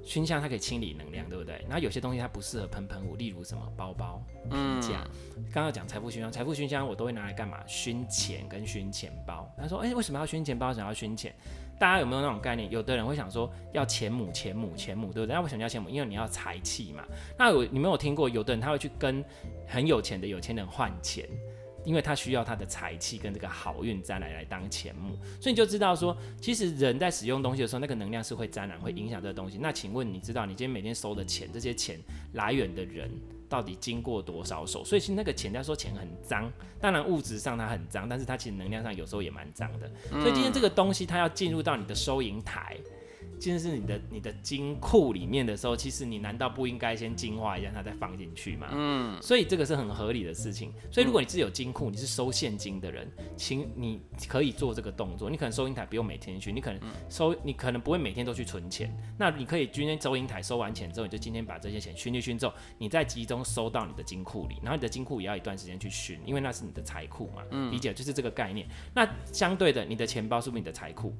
[0.03, 1.55] 熏香它可以清理能量，对不对？
[1.67, 5.05] 然后有些东西它不适合喷喷雾，例如什么包包、皮夹。
[5.53, 7.61] 刚刚讲财富熏香，财富熏香我都会拿来干嘛？
[7.67, 9.49] 熏钱跟熏钱包。
[9.57, 10.73] 他说：“哎、欸，为什么要熏钱包？
[10.73, 11.35] 想要熏钱？
[11.79, 12.71] 大家有没有那种概念？
[12.71, 15.35] 有的人会想说要钱母、钱母、钱母，对不对？
[15.35, 15.89] 那为什么要钱母？
[15.89, 17.03] 因为你要财气嘛。
[17.37, 18.29] 那有你没有听过？
[18.29, 19.23] 有的人他会去跟
[19.67, 21.27] 很有钱的有钱人换钱。”
[21.87, 29.57] 因为他需要他的财气跟这个好运再来来当钱目，所以你就知道说，其实人在使用东西的时候，那个能量是会沾染，会影响这个东西。
[29.57, 31.97] 那请问你知道，你今天每天收的钱，这些钱
[32.33, 33.09] 来源的人
[33.47, 34.83] 到底经过多少手？
[34.83, 39.89] 所以其实那个钱，他说钱很脏，当然物质上它很脏，但是它其实能量上有时候也蛮脏的。
[40.09, 42.75] 所以今天这个东西它要进入到你的收银台。
[43.39, 48.67] 进是你的你的金库里面的时候，其实你难道不应该先净化一下它再放进去吗？
[48.71, 50.73] 嗯，所以这个是很合理的事情。
[50.91, 55.29] 所以如果你是有金库，你是收现金的人，请你可以做这个动作。
[55.29, 58.95] 你可能收银台不用每天去，你可能收，你可能不会每天都去存钱。
[59.17, 67.43] 那你可以今天收银台收完钱之后，你就今天把这些钱熏一熏之后，你再集中收到你的金库里，然后你的金库也要一段时间去熏，因为那是你的财库嘛。
[67.51, 68.67] 嗯，理解就是这个概念。
[68.93, 71.13] 那相对的，你的钱包是不是你的财库？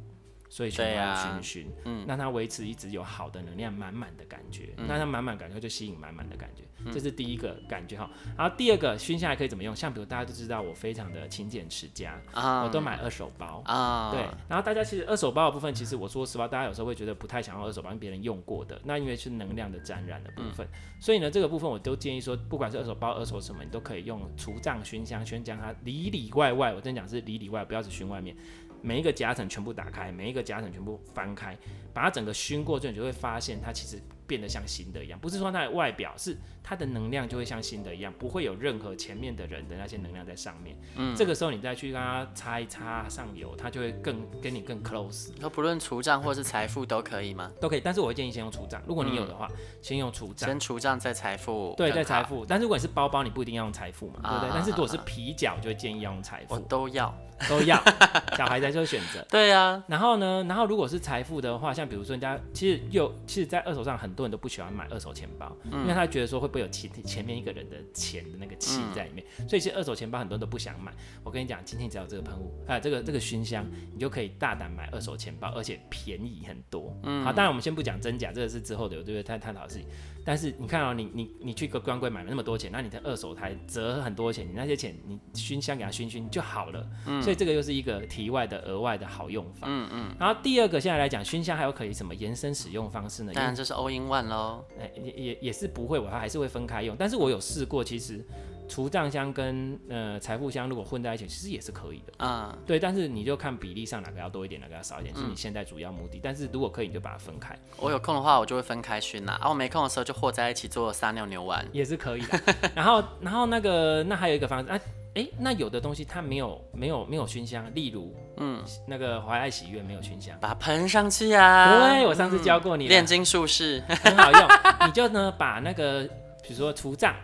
[0.49, 8.09] 所以需要熏熏，嗯，让它维持一直有好的能量满满的感觉，嗯、那它满满感觉就吸引满满的感觉，嗯、这是第一个感觉哈。
[8.37, 9.75] 然后第二个熏下来可以怎么用？
[9.75, 13.61] 像比如大家都知道我非常的勤俭持家，啊、我都买二手包。
[13.65, 14.21] 啊，对。
[14.47, 28.35] 然后大家其实二手包的部分，其实我说实话，大家有时候会觉得不太想要二手包，别人用过的，那因为是能量的沾染的部分，嗯、所以呢这个部分我都建议说，不管是二手包、二手什么，你都可以用除障熏香熏将它里里外外，我真讲是里里外，不要只熏外面。
[28.81, 31.57] 每一个夹层全部打开，每一个夹层全部翻开，
[31.93, 35.17] 把它整个熏过之后，你就会发现它其实变得像新的一样。
[35.19, 40.77] 不是说它的外表，是它的能量就会像新的一样，不会有任何前面的人的那些能量在上面。
[40.95, 45.29] 嗯，这个时候你再去跟他擦一擦上油，它就会更跟你更 close。
[45.39, 47.51] 那不论除障或是财富都可以吗？
[47.61, 48.81] 都可以，但是我会建议先用除障。
[48.85, 50.49] 如果你有的话，嗯、先用除障。
[50.49, 51.73] 先除障再财富。
[51.77, 52.45] 对，再财富。
[52.45, 54.51] 但是如果你是包包，你不一定要用财富嘛，啊、对不对？
[54.53, 56.55] 但是如果是皮脚，就会建议要用财富。
[56.55, 57.15] 我都要。
[57.47, 57.79] 都要，
[58.35, 59.23] 小孩在做选择。
[59.29, 70.91] 对、啊，然后呢，然后如果是财富的话，像比如说人家其实有，其实，在二手上很多人都不喜欢买二手钱包，嗯、因为他觉得说会不会有前前面一个人的钱的那个气在里面，嗯、所以其实二手钱包很多人都不想买。
[71.23, 76.99] 我跟你讲，今天只要有这个喷雾啊，这个这个熏香，你就可以大胆买二手钱包，而且便宜很多。
[77.03, 79.23] 嗯，好，当然我们先不讲真假，这个是之后的，对不对？
[79.23, 79.87] 探探讨的事情。
[80.27, 86.85] 但是你看哦，你你你去个专柜买了那么多钱，那你的二手台折很多钱，你那些钱你熏香给它熏熏就好了。
[87.05, 89.67] 嗯，所以这个又是一个题外的额外的好用法。
[89.69, 90.15] 嗯嗯。
[90.19, 93.31] 然后第二个现在来讲，熏香还有可以什么延伸使用方式呢？
[93.33, 94.65] 当然这是 all in one 喽。
[94.77, 96.93] 哎，也也也是不会，我还是会分开用。
[96.99, 98.21] 但是我有试过，其实。
[98.67, 102.53] 除障香跟呃财富香如果混在一起，其实也是可以的啊。
[102.53, 106.17] Uh, 对，但是你就看比例上哪个要多一点，哪个要少一点，是你现在主要目的。
[106.17, 107.57] 嗯、但是如果可以，你就把它分开。
[107.77, 109.37] 我有空的话，我就会分开熏啦。
[109.41, 112.39] 啊，我没空的时候就和在一起做撒尿牛丸， 也是可以的。
[112.75, 114.81] 然后，然后那个那还有一个方式，哎、啊、
[115.15, 121.79] 哎，那有的东西它没有没有没有熏香，例如嗯那个怀爱喜悦没有熏香，把它喷上去啊。
[121.79, 124.41] 对，我上次教过你，炼金术士 很好用。
[124.85, 126.03] 你就呢把那个
[126.43, 127.15] 比如说除障。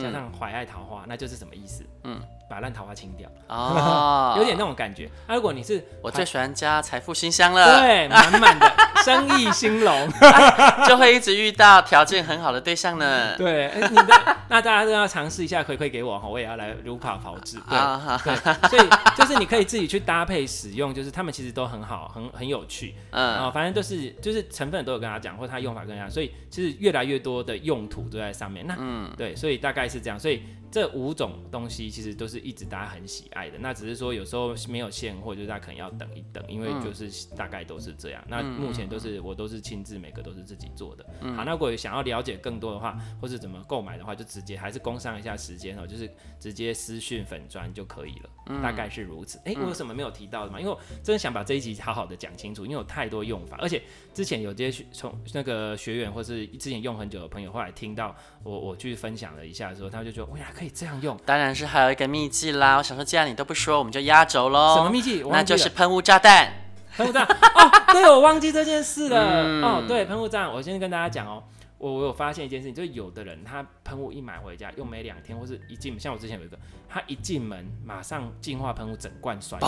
[0.00, 1.84] 加上怀爱桃花，那就是什么意思？
[2.04, 5.10] 嗯，把烂桃花清掉哦， 有点那种感觉。
[5.26, 8.72] 那、啊、如果你是我最喜欢加财富新香了，对，满满的
[9.04, 10.08] 生意兴隆，
[10.86, 13.36] 就会一直遇到条件很好的对象呢。
[13.36, 17.58] 对，欸、你的那大家都要尝试一下回馈给我哈，我也要来如法炮制。
[17.68, 22.94] 对，所以就是你可以自己去搭配使用，就是他们其实都很好，很很有趣。
[23.10, 28.66] 嗯，然后反正都是就是成分都有跟他讲，或者他用法跟他讲，所以其实越来越多的用途都在上面。
[28.66, 30.42] 那嗯，对，所以大概概是这样，所以。
[30.70, 38.24] 这五种东西其实都是一直大家很喜爱的，那只是说有时候没有现货，就是大家可能要等一等，因为就是大概都是这样。
[38.28, 41.04] 那目前都是我都是亲自每个都是自己做的。
[41.36, 48.30] 好，那如果想要了解更多的话，或是怎么购买的话，就直接还是工商一下时间哦，就是直接私讯粉砖就可以了。
[48.62, 49.38] 大概是如此。
[49.44, 50.58] 哎，我有什么没有提到的吗？
[50.58, 53.82] 因为我真的想把这一集好好的讲清楚，因为有太多用法，而且
[54.14, 61.16] 之前有些从那个学员或是之前用很久的朋友，后来听到我我去分享了一下的时候，他就觉得，哇，可以这样用。
[61.24, 62.78] 当然是还有一个秘技啦！
[62.78, 64.74] 我想说，既然你都不说，我们就压轴喽。
[64.76, 65.22] 什么秘技？
[65.30, 66.52] 那就是喷雾炸弹。
[66.96, 69.44] 喷雾炸哦，对，我忘记这件事了。
[69.44, 71.44] 嗯、哦，对，喷雾炸弹，我先跟大家讲哦，
[71.78, 79.60] 我我有发现一件事情，就是有的人他喷雾一买回家用没两天，或是一进门，像我之前有一个，他一进门马上净化喷雾整罐摔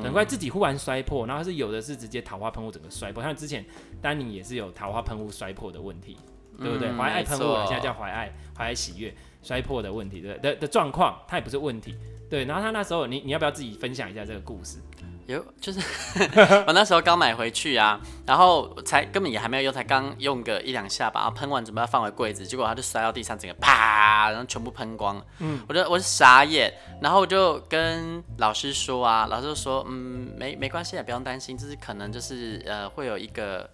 [0.00, 3.64] 整罐自己忽然摔破，然后是有的是直接桃花喷雾整个摔破，像之前
[4.00, 6.16] 丹尼也是有桃花喷雾摔破的问题，
[6.56, 6.92] 对不对？
[6.92, 9.12] 怀、嗯、爱喷雾现在叫怀爱，怀爱喜悦。
[9.42, 11.94] 摔破的问题的的的状况，它也不是问题，
[12.28, 12.44] 对。
[12.44, 14.78] 然后他那时候，你你要不要自己分享一下这个故事？
[15.26, 15.78] 有，就是
[16.66, 25.24] 我那时候刚买回去啊，然后才根本也还没有用，才刚用个一两下吧，然后喷完准备要放回柜子，结果它就摔到地上，整个啪，然后全部喷光。
[25.38, 33.70] 嗯，我就我是傻眼，然后我就跟老师说啊，老师就说，嗯，没没关系啊，不用担心，就是可能就是呃会有一个。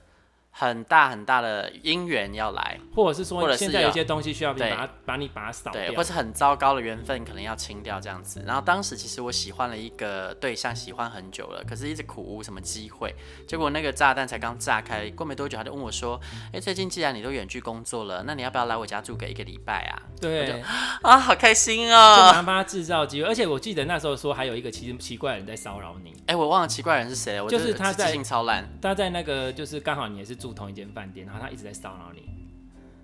[0.59, 8.43] 很大很大的姻缘要来，或者是说，现在有些东西需要把它把你把它扫掉，或是很糟糕的缘分可能要清掉这样子。
[8.47, 13.15] 然后当时其实我喜欢了一个对象，喜欢很久了，可是一直苦无什么机会。
[13.47, 20.63] 结果那个炸弹才刚炸开，过没多久他就问我说：“哎、欸，最近既然你都远距工作了，那你要不要来我家住个一个礼拜啊？”对，
[21.03, 23.29] 啊，好开心哦，就帮他制造机会。
[23.29, 26.13] 而且我记得那时候说还有一个奇奇怪的人在骚扰你。
[26.21, 31.27] 哎、欸，我忘了奇怪人是谁了，就是他在记性超烂，他在那个就是刚好你也是住同一间饭店。
[31.27, 32.23] 然后他一直在骚扰你，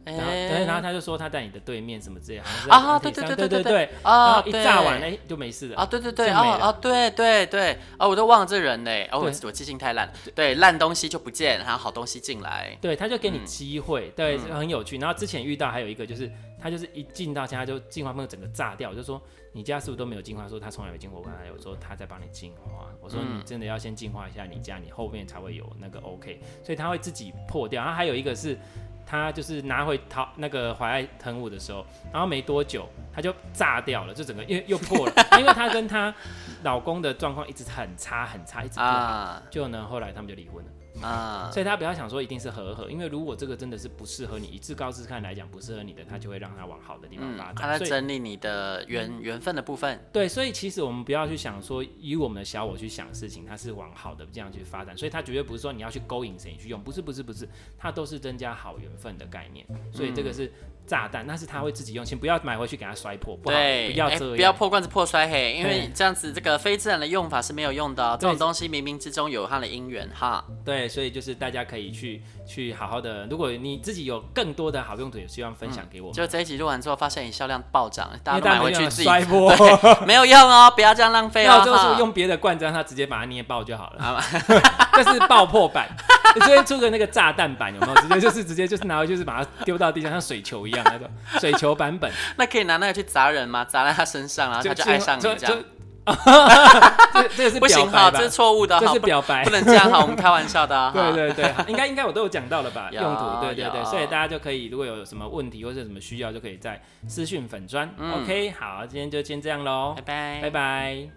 [0.04, 14.98] 欸、然后对，然后他就说他在你的对面什么之类，好像是啊，对对对对对对，然后一炸完哎就没事了啊，对对对，啊啊对对对，哦我都忘了这人嘞，哦我我记性太烂，对烂东西就不见，然后好东西进来，对，他就给你机会，嗯、对，很有趣。
[14.98, 16.30] 然后之前遇到还有一个就是
[16.60, 19.20] 他就是一进到家就进化泵整个炸掉，就说
[19.52, 20.48] 你家是不是都没有净化？
[20.48, 27.82] 说他从来没进过，我刚才有说他在帮你净化，我说你真的要先净化一下你家，你后面才会有那个 OK，所以他会自己破掉。
[27.82, 28.58] 然后还有一个是。
[29.04, 36.14] 他就是拿回淘那个怀爱腾舞的时候，然后没多久他就炸掉了，就整个又又破了， 因为他跟他
[36.62, 40.70] 老公的状况一直很差很差，一直不好，啊、就呢后来他们就离婚了。
[41.00, 47.54] 啊，所以他不要想说一定是和合，因为如果这个真的是不适合你，以至高自看来讲不适合你的，他就会让他往好的地方发展。
[47.54, 50.04] 他在整理你的缘缘分的部分。
[50.12, 54.96] 对，所以其实我们不要去想说以我们的小我去想事情，它是往好的这样去发展。
[54.96, 59.66] 所以它绝对不是说你要去勾引谁去用，不是不是不是，它都是增加好缘分的概念。
[59.92, 60.52] 所以这个是。
[60.84, 70.44] 炸弹，那是他会自己用，先不要买回去给他摔破，不好，对，不要这样，欸，不要破罐子破摔嘿，因为这样子这个非自然的用法是没有用的，这种东西冥冥之中有它的因缘哈。
[70.64, 76.12] 对，所以就是大家可以去去好好的，如果你自己有更多的好用途，也希望分享给我。
[76.12, 79.54] 就这一集录完之后，发现你销量暴涨，大家都买回去自己摔破，
[80.06, 81.62] 没有用哦，不要这样浪费哦。
[81.64, 84.22] 就是用别的罐子让它直接把它捏爆就好了，
[84.94, 85.88] 这是爆破版。
[86.34, 87.94] 你昨天出的那个炸弹版有没有？
[88.00, 91.06] 直接就是直接就是拿回去，就是把它丢到地上，像水球一样那种
[91.38, 92.10] 水球版本。
[92.36, 93.64] 那可以拿那个去砸人吗？
[93.64, 95.64] 砸在他身上，然后他就爱上你这样。
[97.14, 100.90] 这这个是不行哈，这是错误的，这是表白，不能这样哈，我们开玩笑的。
[100.92, 102.90] 对对对，应该应该我都有讲到了吧？
[102.94, 107.88] 用途，对对对，所以大家就可以，如果有什么问题或者什么需要，就可以在私讯粉专。
[108.14, 111.08] OK，好，今天就先这样喽，拜拜，拜拜。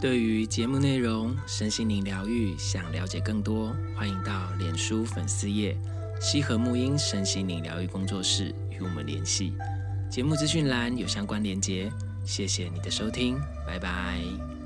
[0.00, 5.76] 对于节目内容、身心灵疗愈，想了解更多，欢迎到脸书粉丝页
[6.20, 9.52] “西和沐音身心灵疗愈工作室”与我们联系。
[10.10, 11.90] 节目资讯栏有相关连接。
[12.24, 14.57] 谢谢你的收听，拜拜。